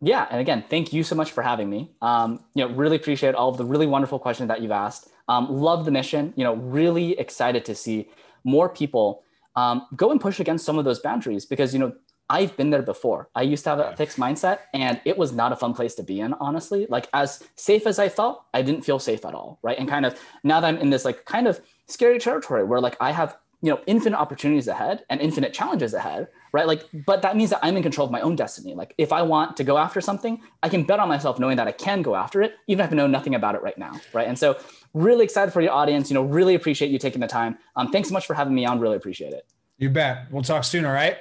[0.02, 0.28] Yeah.
[0.30, 1.92] And again, thank you so much for having me.
[2.02, 5.08] Um, you know, really appreciate all of the really wonderful questions that you've asked.
[5.30, 8.10] Um, love the mission, you know, really excited to see
[8.46, 9.24] more people
[9.58, 11.94] um, go and push against some of those boundaries because, you know,
[12.30, 13.30] I've been there before.
[13.36, 16.04] I used to have a fixed mindset and it was not a fun place to
[16.04, 16.88] be in, honestly.
[16.90, 19.60] Like as safe as I felt, I didn't feel safe at all.
[19.62, 19.78] Right.
[19.78, 22.98] And kind of now that I'm in this like kind of scary territory where like
[23.00, 26.66] I have, you know, infinite opportunities ahead and infinite challenges ahead, right?
[26.66, 28.74] Like, but that means that I'm in control of my own destiny.
[28.74, 31.68] Like, if I want to go after something, I can bet on myself knowing that
[31.68, 34.26] I can go after it, even if I know nothing about it right now, right?
[34.26, 34.58] And so,
[34.94, 36.10] really excited for your audience.
[36.10, 37.58] You know, really appreciate you taking the time.
[37.76, 38.80] Um, thanks so much for having me on.
[38.80, 39.46] Really appreciate it.
[39.78, 40.32] You bet.
[40.32, 40.86] We'll talk soon.
[40.86, 41.18] All right.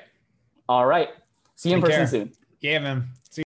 [0.69, 1.09] All right.
[1.57, 2.07] See you Take in person care.
[2.07, 2.33] soon.
[2.61, 3.09] Yeah, man.